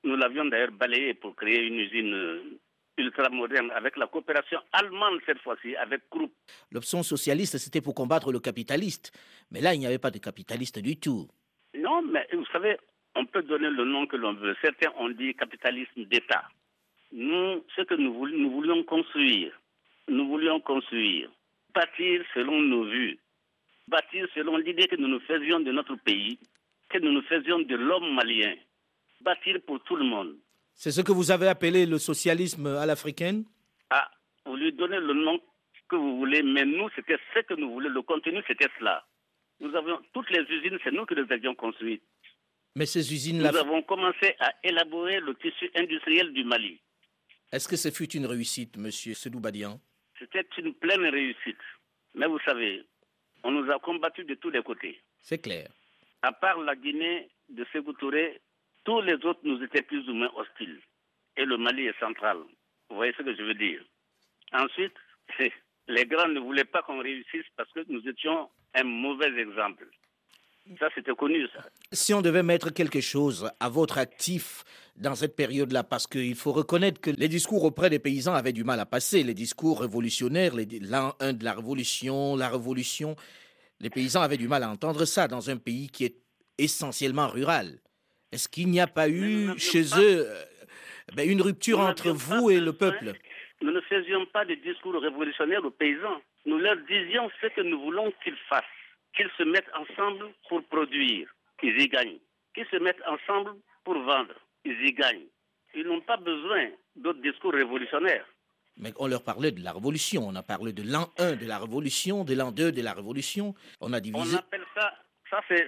Nous 0.03 0.15
l'avions 0.15 0.45
d'ailleurs 0.45 0.71
balayé 0.71 1.13
pour 1.13 1.35
créer 1.35 1.65
une 1.65 1.79
usine 1.79 2.13
euh, 2.13 2.59
ultramoderne 2.97 3.71
avec 3.71 3.97
la 3.97 4.07
coopération 4.07 4.59
allemande 4.71 5.19
cette 5.25 5.39
fois-ci, 5.39 5.75
avec 5.75 6.09
Krupp. 6.09 6.31
L'option 6.71 7.03
socialiste, 7.03 7.57
c'était 7.57 7.81
pour 7.81 7.95
combattre 7.95 8.31
le 8.31 8.39
capitaliste. 8.39 9.11
Mais 9.51 9.61
là, 9.61 9.73
il 9.73 9.79
n'y 9.79 9.87
avait 9.87 9.99
pas 9.99 10.11
de 10.11 10.19
capitaliste 10.19 10.79
du 10.79 10.99
tout. 10.99 11.27
Non, 11.75 12.01
mais 12.01 12.27
vous 12.33 12.45
savez, 12.51 12.77
on 13.15 13.25
peut 13.25 13.43
donner 13.43 13.69
le 13.69 13.85
nom 13.85 14.05
que 14.05 14.17
l'on 14.17 14.33
veut. 14.33 14.55
Certains 14.61 14.91
ont 14.97 15.09
dit 15.09 15.33
capitalisme 15.35 16.03
d'État. 16.05 16.43
Nous, 17.11 17.63
ce 17.75 17.81
que 17.83 17.93
nous, 17.95 18.13
voulions, 18.13 18.37
nous 18.37 18.51
voulions 18.51 18.83
construire, 18.83 19.51
nous 20.07 20.27
voulions 20.27 20.59
construire, 20.59 21.29
bâtir 21.73 22.23
selon 22.33 22.61
nos 22.61 22.85
vues, 22.85 23.19
bâtir 23.87 24.27
selon 24.33 24.57
l'idée 24.57 24.87
que 24.87 24.95
nous 24.95 25.07
nous 25.07 25.19
faisions 25.21 25.59
de 25.59 25.71
notre 25.71 25.95
pays, 25.95 26.39
que 26.93 26.99
nous 26.99 27.11
nous 27.11 27.23
faisions 27.23 27.59
de 27.59 27.75
l'homme 27.75 28.13
malien, 28.13 28.53
bâtir 29.21 29.57
pour 29.65 29.83
tout 29.83 29.95
le 29.95 30.05
monde. 30.05 30.35
C'est 30.75 30.91
ce 30.91 31.01
que 31.01 31.11
vous 31.11 31.31
avez 31.31 31.47
appelé 31.47 31.85
le 31.87 31.97
socialisme 31.97 32.67
à 32.67 32.85
l'africaine? 32.85 33.45
Ah, 33.89 34.09
vous 34.45 34.55
lui 34.55 34.71
donnez 34.73 34.99
le 34.99 35.13
nom 35.13 35.39
que 35.89 35.95
vous 35.95 36.17
voulez, 36.17 36.43
mais 36.43 36.65
nous, 36.65 36.87
c'était 36.95 37.17
ce 37.33 37.39
que 37.41 37.55
nous 37.55 37.71
voulions. 37.71 37.89
Le 37.89 38.01
contenu, 38.03 38.41
c'était 38.47 38.69
cela. 38.77 39.03
Nous 39.59 39.73
avions 39.75 39.99
toutes 40.13 40.29
les 40.29 40.41
usines, 40.49 40.77
c'est 40.83 40.91
nous 40.91 41.05
qui 41.05 41.15
les 41.15 41.31
avions 41.31 41.55
construites. 41.55 42.03
Mais 42.75 42.85
ces 42.85 43.11
usines-là. 43.13 43.51
Nous 43.51 43.57
avons 43.57 43.81
commencé 43.83 44.35
à 44.39 44.53
élaborer 44.63 45.19
le 45.19 45.33
tissu 45.35 45.69
industriel 45.75 46.31
du 46.33 46.43
Mali. 46.43 46.79
Est-ce 47.51 47.67
que 47.67 47.75
ce 47.75 47.89
fut 47.91 48.11
une 48.15 48.25
réussite, 48.25 48.77
monsieur 48.77 49.13
Sedoubadian 49.13 49.79
C'était 50.19 50.45
une 50.57 50.73
pleine 50.73 51.05
réussite. 51.05 51.61
Mais 52.15 52.27
vous 52.27 52.39
savez, 52.45 52.83
on 53.43 53.51
nous 53.51 53.69
a 53.71 53.79
combattus 53.79 54.25
de 54.25 54.35
tous 54.35 54.49
les 54.51 54.61
côtés. 54.63 54.99
C'est 55.21 55.39
clair. 55.39 55.69
À 56.23 56.31
part 56.31 56.57
la 56.59 56.75
Guinée 56.77 57.29
de 57.49 57.65
Sékou 57.73 57.91
Touré, 57.93 58.41
tous 58.85 59.01
les 59.01 59.15
autres 59.25 59.41
nous 59.43 59.61
étaient 59.61 59.81
plus 59.81 60.07
ou 60.09 60.13
moins 60.13 60.31
hostiles. 60.37 60.79
Et 61.35 61.43
le 61.43 61.57
Mali 61.57 61.85
est 61.85 61.99
central. 61.99 62.37
Vous 62.89 62.95
voyez 62.95 63.13
ce 63.17 63.23
que 63.23 63.35
je 63.35 63.43
veux 63.43 63.53
dire? 63.53 63.81
Ensuite, 64.53 64.95
les 65.89 66.05
grands 66.05 66.29
ne 66.29 66.39
voulaient 66.39 66.63
pas 66.63 66.81
qu'on 66.81 67.01
réussisse 67.01 67.45
parce 67.57 67.69
que 67.73 67.81
nous 67.89 68.07
étions 68.07 68.49
un 68.73 68.83
mauvais 68.85 69.37
exemple. 69.37 69.85
Ça, 70.79 70.87
c'était 70.95 71.13
connu. 71.13 71.45
Si 71.91 72.13
on 72.13 72.21
devait 72.21 72.41
mettre 72.41 72.69
quelque 72.69 73.01
chose 73.01 73.51
à 73.59 73.67
votre 73.67 73.97
actif 73.97 74.63
dans 74.95 75.15
cette 75.15 75.35
période-là, 75.35 75.83
parce 75.83 76.07
qu'il 76.07 76.35
faut 76.35 76.53
reconnaître 76.53 77.01
que 77.01 77.09
les 77.09 77.27
discours 77.27 77.65
auprès 77.65 77.89
des 77.89 77.99
paysans 77.99 78.33
avaient 78.33 78.53
du 78.53 78.63
mal 78.63 78.79
à 78.79 78.85
passer, 78.85 79.23
les 79.23 79.33
discours 79.33 79.81
révolutionnaires, 79.81 80.53
l'un 80.55 81.13
un 81.19 81.33
de 81.33 81.43
la 81.43 81.53
révolution, 81.53 82.37
la 82.37 82.47
révolution, 82.47 83.17
les 83.83 83.89
paysans 83.89 84.21
avaient 84.21 84.37
du 84.37 84.47
mal 84.47 84.63
à 84.63 84.69
entendre 84.69 85.03
ça 85.03 85.27
dans 85.27 85.49
un 85.49 85.57
pays 85.57 85.89
qui 85.89 86.05
est 86.05 86.15
essentiellement 86.57 87.27
rural. 87.27 87.79
Est-ce 88.31 88.47
qu'il 88.47 88.69
n'y 88.69 88.79
a 88.79 88.87
pas 88.87 89.09
eu 89.09 89.49
chez 89.57 89.83
eux 89.83 90.25
euh, 90.25 90.43
ben, 91.13 91.29
une 91.29 91.41
rupture 91.41 91.81
entre 91.81 92.11
vous 92.11 92.49
et 92.49 92.61
le 92.61 92.71
peuple? 92.71 93.11
Nous 93.61 93.71
ne 93.71 93.81
faisions 93.81 94.25
pas 94.27 94.45
de 94.45 94.55
discours 94.55 95.01
révolutionnaires 95.01 95.65
aux 95.65 95.71
paysans. 95.71 96.21
Nous 96.45 96.57
leur 96.57 96.77
disions 96.87 97.29
ce 97.41 97.47
que 97.47 97.61
nous 97.61 97.79
voulons 97.81 98.13
qu'ils 98.23 98.37
fassent, 98.49 98.63
qu'ils 99.15 99.29
se 99.37 99.43
mettent 99.43 99.71
ensemble 99.75 100.27
pour 100.47 100.63
produire, 100.63 101.27
qu'ils 101.59 101.79
y 101.79 101.89
gagnent, 101.89 102.19
qu'ils 102.55 102.67
se 102.71 102.77
mettent 102.77 103.03
ensemble 103.05 103.51
pour 103.83 103.95
vendre, 103.95 104.35
ils 104.63 104.81
y 104.87 104.93
gagnent. 104.93 105.27
Ils 105.75 105.85
n'ont 105.85 106.01
pas 106.01 106.17
besoin 106.17 106.69
d'autres 106.95 107.21
discours 107.21 107.53
révolutionnaires. 107.53 108.25
Mais 108.77 108.91
on 108.97 109.07
leur 109.07 109.23
parlait 109.23 109.51
de 109.51 109.63
la 109.63 109.71
révolution. 109.71 110.27
On 110.27 110.35
a 110.35 110.43
parlé 110.43 110.73
de 110.73 110.83
l'an 110.83 111.11
1 111.17 111.33
de 111.33 111.45
la 111.45 111.59
révolution, 111.59 112.23
de 112.23 112.33
l'an 112.33 112.51
2 112.51 112.71
de 112.71 112.81
la 112.81 112.93
révolution. 112.93 113.53
On 113.81 113.93
a 113.93 113.99
divisé. 113.99 114.35
On 114.35 114.39
appelle 114.39 114.65
ça 114.75 114.91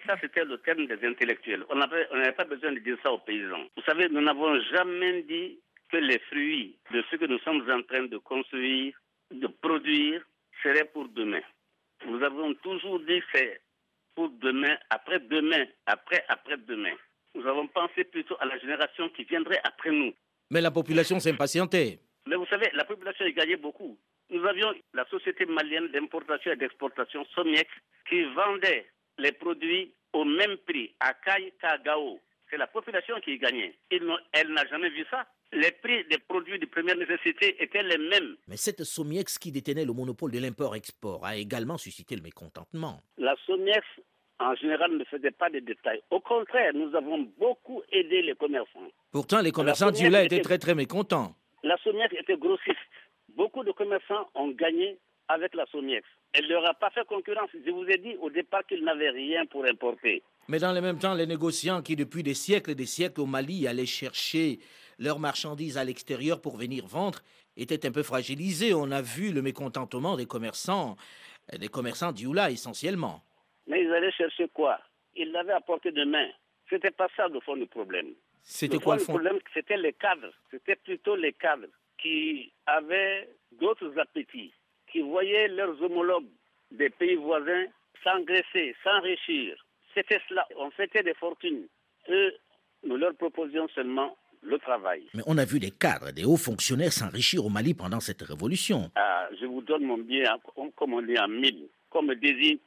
ça, 0.05 0.15
c'était 0.21 0.45
le 0.45 0.57
terme 0.59 0.85
des 0.85 1.07
intellectuels. 1.07 1.63
On 1.69 1.75
n'avait 1.75 2.31
pas 2.33 2.45
besoin 2.45 2.71
de 2.71 2.79
dire 2.79 2.97
ça 3.01 3.11
aux 3.11 3.19
paysans. 3.19 3.65
Vous 3.75 3.83
savez, 3.83 4.09
nous 4.09 4.21
n'avons 4.21 4.59
jamais 4.71 5.23
dit 5.23 5.59
que 5.89 5.97
les 5.97 6.19
fruits 6.29 6.77
de 6.91 7.03
ce 7.09 7.15
que 7.15 7.25
nous 7.25 7.39
sommes 7.39 7.63
en 7.69 7.81
train 7.83 8.03
de 8.03 8.17
construire, 8.17 8.93
de 9.31 9.47
produire, 9.47 10.21
seraient 10.63 10.85
pour 10.85 11.07
demain. 11.09 11.41
Nous 12.07 12.21
avons 12.23 12.53
toujours 12.55 12.99
dit 13.01 13.21
c'est 13.33 13.61
pour 14.15 14.29
demain, 14.41 14.77
après-demain, 14.89 15.65
après, 15.85 16.23
après-demain. 16.29 16.93
Nous 17.33 17.45
avons 17.45 17.67
pensé 17.67 18.03
plutôt 18.05 18.35
à 18.39 18.45
la 18.45 18.57
génération 18.59 19.09
qui 19.09 19.23
viendrait 19.25 19.59
après 19.63 19.91
nous. 19.91 20.13
Mais 20.51 20.61
la 20.61 20.71
population 20.71 21.19
s'impatientait. 21.19 21.99
Mais 22.27 22.35
vous 22.35 22.45
savez, 22.47 22.69
la 22.73 22.85
population 22.85 23.25
a 23.25 23.31
gagné 23.31 23.55
beaucoup. 23.55 23.97
Nous 24.31 24.43
avions 24.45 24.73
la 24.93 25.05
société 25.05 25.45
malienne 25.45 25.89
d'importation 25.89 26.51
et 26.51 26.55
d'exportation, 26.55 27.23
SOMIEX, 27.35 27.69
qui 28.09 28.23
vendait 28.33 28.87
les 29.19 29.31
produits 29.31 29.93
au 30.13 30.25
même 30.25 30.57
prix 30.67 30.95
à 30.99 31.13
Caille 31.13 31.53
qu'à 31.61 31.77
Gao. 31.77 32.19
C'est 32.49 32.57
la 32.57 32.67
population 32.67 33.15
qui 33.23 33.37
gagnait. 33.37 33.75
Elle 33.89 34.53
n'a 34.53 34.65
jamais 34.67 34.89
vu 34.89 35.05
ça. 35.09 35.25
Les 35.51 35.71
prix 35.71 36.03
des 36.05 36.17
produits 36.17 36.57
de 36.59 36.65
première 36.65 36.97
nécessité 36.97 37.55
étaient 37.63 37.83
les 37.83 37.97
mêmes. 37.97 38.35
Mais 38.47 38.57
cette 38.57 38.83
Somiex 38.83 39.37
qui 39.37 39.51
détenait 39.51 39.85
le 39.85 39.93
monopole 39.93 40.31
de 40.31 40.39
l'import-export 40.39 41.25
a 41.25 41.35
également 41.35 41.77
suscité 41.77 42.15
le 42.15 42.21
mécontentement. 42.23 43.01
La 43.17 43.35
Somiex, 43.45 43.85
en 44.39 44.55
général, 44.55 44.97
ne 44.97 45.03
faisait 45.05 45.31
pas 45.31 45.49
de 45.49 45.59
détails. 45.59 46.01
Au 46.09 46.19
contraire, 46.19 46.73
nous 46.73 46.93
avons 46.95 47.19
beaucoup 47.39 47.83
aidé 47.91 48.23
les 48.23 48.35
commerçants. 48.35 48.89
Pourtant, 49.11 49.41
les 49.41 49.51
commerçants 49.51 49.91
du 49.91 50.09
lait 50.09 50.25
étaient 50.25 50.41
très 50.41 50.57
très 50.57 50.75
mécontents. 50.75 51.35
La 51.65 51.77
Somiex 51.77 52.13
était 52.13 52.37
grossiste. 52.37 52.77
Beaucoup 53.29 53.63
de 53.63 53.71
commerçants 53.71 54.29
ont 54.35 54.49
gagné 54.49 54.99
avec 55.27 55.55
la 55.55 55.65
Somiex. 55.65 56.07
Elle 56.33 56.43
ne 56.43 56.49
leur 56.49 56.65
a 56.69 56.75
pas 56.75 56.91
fait 56.91 57.03
concurrence. 57.07 57.49
Je 57.53 57.71
vous 57.71 57.85
ai 57.85 57.97
dit 57.97 58.15
au 58.21 58.29
départ 58.29 58.63
qu'ils 58.67 58.83
n'avaient 58.83 59.09
rien 59.09 59.47
pour 59.47 59.65
importer. 59.65 60.21
Mais 60.47 60.59
dans 60.59 60.73
le 60.73 60.79
même 60.79 60.99
temps, 60.99 61.15
les 61.15 61.25
négociants 61.25 61.81
qui, 61.81 61.95
depuis 61.95 62.21
des 62.21 62.35
siècles 62.35 62.69
et 62.69 62.75
des 62.75 62.85
siècles 62.85 63.19
au 63.21 63.25
Mali, 63.25 63.67
allaient 63.67 63.87
chercher 63.87 64.59
leurs 64.99 65.17
marchandises 65.17 65.79
à 65.79 65.83
l'extérieur 65.83 66.39
pour 66.39 66.55
venir 66.55 66.85
vendre, 66.85 67.21
étaient 67.57 67.87
un 67.87 67.91
peu 67.91 68.03
fragilisés. 68.03 68.75
On 68.75 68.91
a 68.91 69.01
vu 69.01 69.33
le 69.33 69.41
mécontentement 69.41 70.15
des 70.17 70.27
commerçants 70.27 70.95
Des 71.51 71.67
commerçants 71.67 72.11
d'Ioula 72.11 72.51
essentiellement. 72.51 73.23
Mais 73.65 73.81
ils 73.83 73.91
allaient 73.91 74.11
chercher 74.11 74.47
quoi? 74.49 74.79
Ils 75.15 75.31
l'avaient 75.31 75.53
apporté 75.53 75.91
de 75.91 76.03
main. 76.03 76.29
C'était 76.69 76.91
pas 76.91 77.07
ça 77.17 77.27
le 77.27 77.39
fond 77.39 77.55
du 77.55 77.65
problème. 77.65 78.13
C'était 78.45 78.77
quoi 78.77 78.95
le 78.95 79.01
fond 79.01 79.13
problème 79.13 79.39
C'était 79.53 79.75
les 79.77 79.93
cadres. 79.93 80.31
C'était 80.51 80.75
plutôt 80.75 81.15
les 81.15 81.33
cadres 81.33 81.67
qui 81.97 82.53
avaient 82.67 83.27
d'autres 83.59 83.97
appétits, 83.99 84.53
qui 84.91 85.01
voyaient 85.01 85.47
leurs 85.47 85.81
homologues 85.81 86.29
des 86.71 86.89
pays 86.91 87.15
voisins 87.15 87.65
s'engraisser, 88.03 88.75
s'enrichir. 88.83 89.55
C'était 89.93 90.21
cela. 90.29 90.47
On 90.57 90.69
fêtait 90.71 91.01
des 91.01 91.15
fortunes. 91.15 91.67
Eux, 92.09 92.33
nous 92.85 92.97
leur 92.97 93.15
proposions 93.15 93.67
seulement 93.69 94.15
le 94.43 94.59
travail. 94.59 95.03
Mais 95.15 95.23
on 95.25 95.39
a 95.39 95.45
vu 95.45 95.59
des 95.59 95.71
cadres, 95.71 96.11
des 96.11 96.23
hauts 96.23 96.37
fonctionnaires 96.37 96.93
s'enrichir 96.93 97.43
au 97.43 97.49
Mali 97.49 97.73
pendant 97.73 97.99
cette 97.99 98.21
révolution. 98.21 98.91
Ah, 98.95 99.27
je 99.39 99.45
vous 99.47 99.61
donne 99.61 99.85
mon 99.85 99.97
bien, 99.97 100.37
comme 100.75 100.93
on 100.93 101.01
dit 101.01 101.17
en 101.17 101.27
mille, 101.27 101.67
comme 101.89 102.13
désigne 102.13 102.59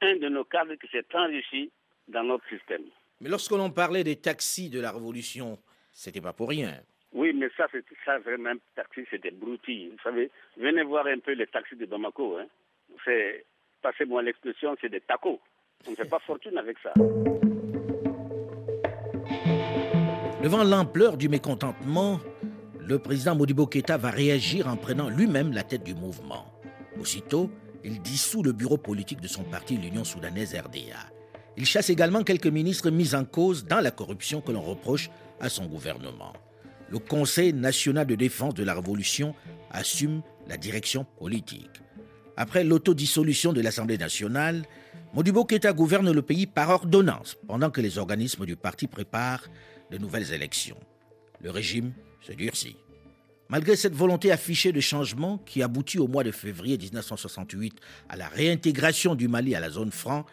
un 0.00 0.16
de 0.16 0.28
nos 0.28 0.44
cadres 0.44 0.74
qui 0.74 0.88
s'est 0.88 1.06
enrichi 1.14 1.70
dans 2.08 2.24
notre 2.24 2.48
système. 2.48 2.82
Mais 3.22 3.28
lorsque 3.28 3.52
l'on 3.52 3.70
parlait 3.70 4.02
des 4.02 4.16
taxis 4.16 4.68
de 4.68 4.80
la 4.80 4.90
révolution, 4.90 5.56
c'était 5.92 6.20
pas 6.20 6.32
pour 6.32 6.48
rien. 6.48 6.74
Oui, 7.12 7.32
mais 7.32 7.48
ça, 7.56 7.68
c'est 7.70 7.84
ça 8.04 8.18
vraiment, 8.18 8.54
taxi, 8.74 9.02
c'était 9.08 9.30
broutilles. 9.30 9.90
Vous 9.90 10.02
savez, 10.02 10.28
venez 10.56 10.82
voir 10.82 11.06
un 11.06 11.20
peu 11.20 11.32
les 11.32 11.46
taxis 11.46 11.76
de 11.76 11.86
Bamako. 11.86 12.38
Hein. 12.38 12.46
C'est, 13.04 13.44
passez-moi 13.80 14.22
l'expression, 14.22 14.74
c'est 14.80 14.88
des 14.88 15.02
tacos. 15.02 15.40
On 15.86 15.92
ne 15.92 15.96
fait 15.96 16.08
pas 16.08 16.18
fortune 16.18 16.58
avec 16.58 16.76
ça. 16.82 16.92
Devant 20.42 20.64
l'ampleur 20.64 21.16
du 21.16 21.28
mécontentement, 21.28 22.18
le 22.80 22.98
président 22.98 23.36
Modibo 23.36 23.68
Keïta 23.68 23.98
va 23.98 24.10
réagir 24.10 24.66
en 24.66 24.76
prenant 24.76 25.08
lui-même 25.08 25.52
la 25.52 25.62
tête 25.62 25.84
du 25.84 25.94
mouvement. 25.94 26.60
Aussitôt, 26.98 27.50
il 27.84 28.02
dissout 28.02 28.42
le 28.42 28.52
bureau 28.52 28.78
politique 28.78 29.20
de 29.20 29.28
son 29.28 29.44
parti, 29.44 29.76
l'Union 29.76 30.02
soudanaise 30.02 30.56
RDA. 30.56 31.21
Il 31.56 31.66
chasse 31.66 31.90
également 31.90 32.22
quelques 32.24 32.46
ministres 32.46 32.90
mis 32.90 33.14
en 33.14 33.24
cause 33.24 33.66
dans 33.66 33.80
la 33.80 33.90
corruption 33.90 34.40
que 34.40 34.52
l'on 34.52 34.62
reproche 34.62 35.10
à 35.40 35.48
son 35.48 35.66
gouvernement. 35.66 36.32
Le 36.88 36.98
Conseil 36.98 37.52
national 37.52 38.06
de 38.06 38.14
défense 38.14 38.54
de 38.54 38.64
la 38.64 38.74
Révolution 38.74 39.34
assume 39.70 40.22
la 40.48 40.56
direction 40.56 41.04
politique. 41.18 41.82
Après 42.36 42.64
l'autodissolution 42.64 43.52
de 43.52 43.60
l'Assemblée 43.60 43.98
nationale, 43.98 44.64
Modibo 45.14 45.44
Keita 45.44 45.72
gouverne 45.72 46.10
le 46.10 46.22
pays 46.22 46.46
par 46.46 46.70
ordonnance 46.70 47.36
pendant 47.46 47.70
que 47.70 47.82
les 47.82 47.98
organismes 47.98 48.46
du 48.46 48.56
parti 48.56 48.86
préparent 48.86 49.44
de 49.90 49.98
nouvelles 49.98 50.32
élections. 50.32 50.78
Le 51.42 51.50
régime 51.50 51.92
se 52.22 52.32
durcit. 52.32 52.76
Malgré 53.50 53.76
cette 53.76 53.94
volonté 53.94 54.32
affichée 54.32 54.72
de 54.72 54.80
changement 54.80 55.36
qui 55.36 55.62
aboutit 55.62 55.98
au 55.98 56.08
mois 56.08 56.24
de 56.24 56.30
février 56.30 56.78
1968 56.78 57.74
à 58.08 58.16
la 58.16 58.28
réintégration 58.28 59.14
du 59.14 59.28
Mali 59.28 59.54
à 59.54 59.60
la 59.60 59.68
zone 59.68 59.90
franc, 59.90 60.24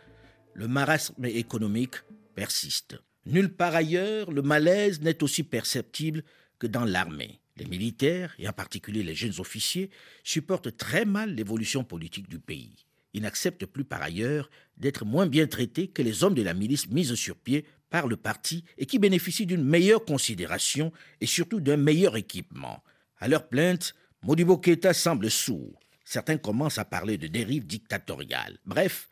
le 0.60 0.68
marasme 0.68 1.24
économique 1.24 1.96
persiste. 2.36 2.98
Nulle 3.26 3.56
part 3.56 3.76
ailleurs, 3.76 4.30
le 4.30 4.42
malaise 4.42 5.00
n'est 5.00 5.24
aussi 5.24 5.44
perceptible 5.44 6.22
que 6.60 6.68
dans 6.68 6.84
l'armée. 6.84 7.40
Les 7.56 7.64
militaires, 7.64 8.36
et 8.38 8.50
en 8.50 8.52
particulier 8.52 9.02
les 9.02 9.16
jeunes 9.16 9.40
officiers, 9.40 9.90
supportent 10.22 10.76
très 10.76 11.06
mal 11.06 11.34
l'évolution 11.34 11.86
politique 11.86 12.28
du 12.28 12.40
pays. 12.40 12.86
Ils 13.14 13.22
n'acceptent 13.22 13.68
plus 13.68 13.86
par 13.86 14.02
ailleurs 14.02 14.50
d'être 14.76 15.06
moins 15.06 15.28
bien 15.28 15.48
traités 15.48 15.88
que 15.88 16.02
les 16.02 16.26
hommes 16.26 16.36
de 16.36 16.44
la 16.44 16.54
milice 16.54 16.90
mise 16.90 17.16
sur 17.16 17.38
pied 17.38 17.66
par 17.90 18.08
le 18.08 18.18
parti 18.18 18.66
et 18.78 18.86
qui 18.86 19.00
bénéficient 19.00 19.46
d'une 19.46 19.64
meilleure 19.64 20.04
considération 20.04 20.92
et 21.22 21.26
surtout 21.26 21.62
d'un 21.62 21.78
meilleur 21.78 22.18
équipement. 22.18 22.84
À 23.20 23.30
leur 23.30 23.48
plainte, 23.48 23.96
Modibo 24.24 24.58
Keita 24.58 24.94
semble 24.94 25.32
sourd. 25.32 25.80
Certains 26.04 26.38
commencent 26.38 26.80
à 26.80 26.86
parler 26.86 27.18
de 27.18 27.28
dérive 27.28 27.66
dictatoriale. 27.66 28.58
Bref, 28.66 29.10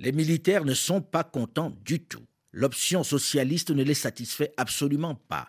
les 0.00 0.12
militaires 0.12 0.64
ne 0.64 0.72
sont 0.72 1.02
pas 1.02 1.24
contents 1.24 1.72
du 1.84 2.00
tout. 2.00 2.24
L'option 2.52 3.04
socialiste 3.04 3.70
ne 3.70 3.84
les 3.84 3.94
satisfait 3.94 4.52
absolument 4.56 5.14
pas. 5.14 5.48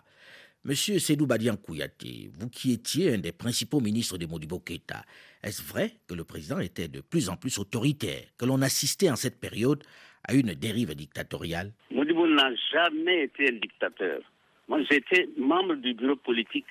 Monsieur 0.64 0.98
Sédou 0.98 1.26
Badian 1.26 1.56
Kouyaté, 1.56 2.30
vous 2.34 2.50
qui 2.50 2.72
étiez 2.72 3.14
un 3.14 3.18
des 3.18 3.32
principaux 3.32 3.80
ministres 3.80 4.18
de 4.18 4.26
Modibo 4.26 4.60
Keita, 4.60 5.02
est-ce 5.42 5.62
vrai 5.62 5.92
que 6.06 6.14
le 6.14 6.22
président 6.22 6.60
était 6.60 6.86
de 6.86 7.00
plus 7.00 7.30
en 7.30 7.36
plus 7.36 7.58
autoritaire, 7.58 8.24
que 8.38 8.44
l'on 8.44 8.60
assistait 8.62 9.10
en 9.10 9.16
cette 9.16 9.40
période 9.40 9.82
à 10.28 10.34
une 10.34 10.54
dérive 10.54 10.94
dictatoriale? 10.94 11.72
Modibo 11.90 12.28
n'a 12.28 12.54
jamais 12.72 13.24
été 13.24 13.48
un 13.48 13.58
dictateur. 13.58 14.20
Moi, 14.68 14.82
j'étais 14.88 15.28
membre 15.38 15.76
du 15.76 15.94
bureau 15.94 16.16
politique, 16.16 16.70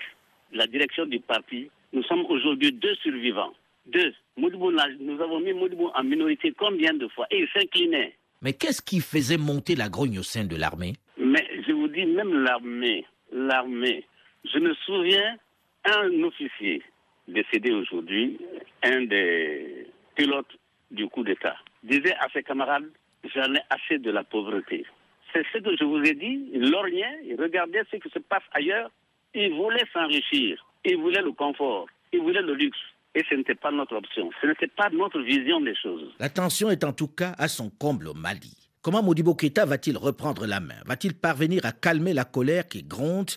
la 0.53 0.67
direction 0.67 1.05
du 1.07 1.19
parti. 1.19 1.69
Nous 1.91 2.03
sommes 2.03 2.25
aujourd'hui 2.29 2.71
deux 2.71 2.95
survivants. 2.95 3.53
Deux. 3.86 4.13
Modibo, 4.38 4.71
nous 4.71 5.21
avons 5.21 5.39
mis 5.39 5.53
Modibo 5.53 5.91
en 5.93 6.03
minorité 6.03 6.53
combien 6.57 6.93
de 6.93 7.07
fois? 7.09 7.27
Et 7.32 7.39
il 7.39 7.47
s'inclinait. 7.49 8.15
Mais 8.41 8.53
qu'est-ce 8.53 8.82
qui 8.82 8.99
faisait 8.99 9.38
monter 9.38 9.75
la 9.75 9.89
grogne 9.89 10.19
au 10.19 10.23
sein 10.23 10.45
de 10.45 10.55
l'armée? 10.55 10.93
Mais 11.17 11.47
je 11.67 11.71
vous 11.71 11.88
dis, 11.88 12.05
même 12.05 12.43
l'armée, 12.43 13.05
l'armée, 13.32 14.05
je 14.51 14.59
me 14.59 14.73
souviens, 14.86 15.38
un 15.86 16.23
officier 16.23 16.82
décédé 17.27 17.71
aujourd'hui, 17.71 18.39
un 18.84 19.03
des 19.03 19.88
pilotes 20.15 20.57
du 20.89 21.07
coup 21.07 21.23
d'État, 21.23 21.55
disait 21.84 22.15
à 22.19 22.27
ses 22.34 22.43
camarades, 22.43 22.89
j'en 23.34 23.53
ai 23.53 23.61
assez 23.69 23.99
de 23.99 24.11
la 24.11 24.23
pauvreté. 24.23 24.86
C'est 25.34 25.45
ce 25.53 25.59
que 25.59 25.75
je 25.77 25.84
vous 25.86 26.01
ai 26.03 26.13
dit, 26.13 26.49
il 26.51 26.69
lorgnait, 26.69 27.19
il 27.23 27.39
regardait 27.39 27.84
ce 27.91 27.97
qui 27.97 28.09
se 28.09 28.19
passe 28.19 28.43
ailleurs, 28.51 28.91
il 29.34 29.53
voulait 29.53 29.86
s'enrichir, 29.93 30.65
il 30.84 30.97
voulait 30.97 31.21
le 31.21 31.32
confort, 31.32 31.88
il 32.11 32.19
voulait 32.19 32.41
le 32.41 32.53
luxe. 32.53 32.79
Et 33.14 33.24
ce 33.30 33.36
n'était 33.36 33.55
pas 33.55 33.72
notre 33.72 33.95
option, 33.95 34.30
ce 34.41 34.47
n'était 34.47 34.68
pas 34.68 34.89
notre 34.89 35.20
vision 35.20 35.59
des 35.59 35.76
choses. 35.76 36.14
La 36.20 36.30
tension 36.30 36.70
est 36.70 36.84
en 36.84 36.93
tout 36.93 37.09
cas 37.09 37.34
à 37.38 37.47
son 37.47 37.70
comble 37.70 38.07
au 38.07 38.14
Mali. 38.14 38.55
Comment 38.82 39.03
Modibo 39.03 39.36
Keita 39.36 39.66
va-t-il 39.66 39.97
reprendre 39.97 40.47
la 40.47 40.59
main? 40.59 40.82
Va-t-il 40.86 41.14
parvenir 41.14 41.66
à 41.66 41.72
calmer 41.72 42.14
la 42.14 42.24
colère 42.24 42.68
qui 42.68 42.84
gronde 42.84 43.32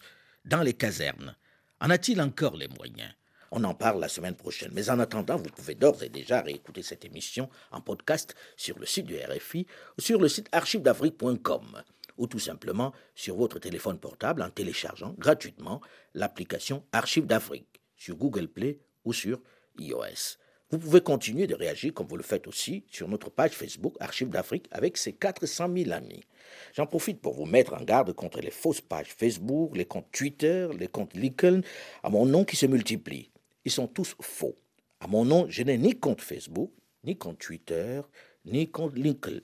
dans 0.45 0.63
les 0.63 0.75
casernes? 0.75 1.37
En 1.81 1.91
a-t-il 1.91 2.21
encore 2.23 2.57
les 2.57 2.69
moyens? 2.69 3.13
On 3.51 3.63
en 3.65 3.75
parle 3.75 4.01
la 4.01 4.09
semaine 4.09 4.37
prochaine. 4.37 4.71
Mais 4.73 4.91
en 4.91 4.99
attendant, 4.99 5.37
vous 5.37 5.51
pouvez 5.51 5.75
d'ores 5.75 6.03
et 6.03 6.09
déjà 6.09 6.41
réécouter 6.41 6.83
cette 6.83 7.05
émission 7.05 7.51
en 7.73 7.81
podcast 7.81 8.35
sur 8.57 8.79
le 8.79 8.87
site 8.87 9.07
du 9.07 9.17
RFI 9.17 9.67
ou 9.99 10.01
sur 10.01 10.21
le 10.21 10.29
site 10.29 10.49
archivedafrique.com 10.53 11.83
ou 12.17 12.27
tout 12.27 12.39
simplement 12.39 12.93
sur 13.15 13.37
votre 13.37 13.59
téléphone 13.59 13.99
portable 13.99 14.43
en 14.43 14.51
téléchargeant 14.51 15.15
gratuitement 15.19 15.81
l'application 16.15 16.85
Archives 16.93 17.27
d'Afrique 17.27 17.81
sur 17.97 18.17
Google 18.17 18.49
Play 18.49 18.79
ou 19.05 19.13
sur 19.13 19.41
iOS. 19.79 20.39
Vous 20.71 20.79
pouvez 20.79 21.01
continuer 21.01 21.47
de 21.47 21.55
réagir 21.55 21.93
comme 21.95 22.07
vous 22.07 22.17
le 22.17 22.23
faites 22.23 22.47
aussi 22.47 22.85
sur 22.91 23.09
notre 23.09 23.31
page 23.31 23.53
Facebook 23.53 23.95
Archives 24.01 24.31
d'Afrique 24.31 24.67
avec 24.71 24.97
ses 24.97 25.13
400 25.13 25.69
000 25.77 25.93
amis. 25.93 26.25
J'en 26.73 26.87
profite 26.87 27.21
pour 27.21 27.35
vous 27.35 27.47
mettre 27.47 27.75
en 27.75 27.85
garde 27.85 28.13
contre 28.13 28.41
les 28.41 28.51
fausses 28.51 28.81
pages 28.81 29.15
Facebook, 29.17 29.77
les 29.77 29.85
comptes 29.85 30.11
Twitter, 30.11 30.69
les 30.79 30.89
comptes 30.89 31.15
LinkedIn 31.15 31.61
à 32.03 32.11
mon 32.11 32.27
nom 32.27 32.45
qui 32.45 32.57
se 32.57 32.67
multiplient 32.67 33.31
ils 33.65 33.71
sont 33.71 33.87
tous 33.87 34.15
faux. 34.21 34.57
À 35.01 35.07
mon 35.07 35.25
nom, 35.25 35.47
je 35.49 35.63
n'ai 35.63 35.79
ni 35.79 35.99
compte 35.99 36.21
Facebook, 36.21 36.71
ni 37.05 37.17
compte 37.17 37.39
Twitter, 37.39 38.01
ni 38.45 38.69
compte 38.69 38.97
LinkedIn. 38.97 39.41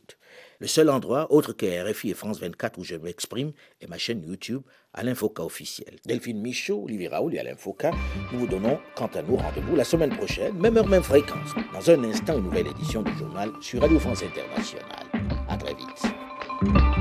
Le 0.60 0.66
seul 0.66 0.90
endroit, 0.90 1.32
autre 1.32 1.52
que 1.52 1.90
RFI 1.90 2.10
et 2.10 2.14
France 2.14 2.40
24 2.40 2.78
où 2.78 2.84
je 2.84 2.96
m'exprime, 2.96 3.52
est 3.80 3.86
ma 3.86 3.98
chaîne 3.98 4.22
YouTube 4.22 4.62
Alain 4.92 5.14
Foka 5.14 5.44
officiel. 5.44 5.96
Delphine 6.04 6.40
Michaud, 6.40 6.84
Olivier 6.84 7.08
Raoul 7.08 7.34
et 7.34 7.38
Alain 7.38 7.56
Foka, 7.56 7.92
nous 8.32 8.40
vous 8.40 8.46
donnons 8.46 8.78
quant 8.94 9.10
à 9.14 9.22
nous 9.22 9.36
rendez-vous 9.36 9.76
la 9.76 9.84
semaine 9.84 10.10
prochaine, 10.16 10.54
même 10.58 10.76
heure, 10.76 10.86
même 10.86 11.02
fréquence. 11.02 11.54
Dans 11.72 11.90
un 11.90 12.04
instant, 12.04 12.36
une 12.38 12.44
nouvelle 12.44 12.66
édition 12.66 13.02
du 13.02 13.12
journal 13.16 13.50
sur 13.60 13.80
Radio 13.80 13.98
France 13.98 14.22
Internationale. 14.22 15.06
À 15.48 15.56
très 15.56 15.74
vite. 15.74 17.00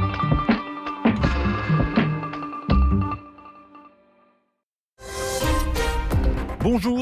Bonjour 6.62 6.98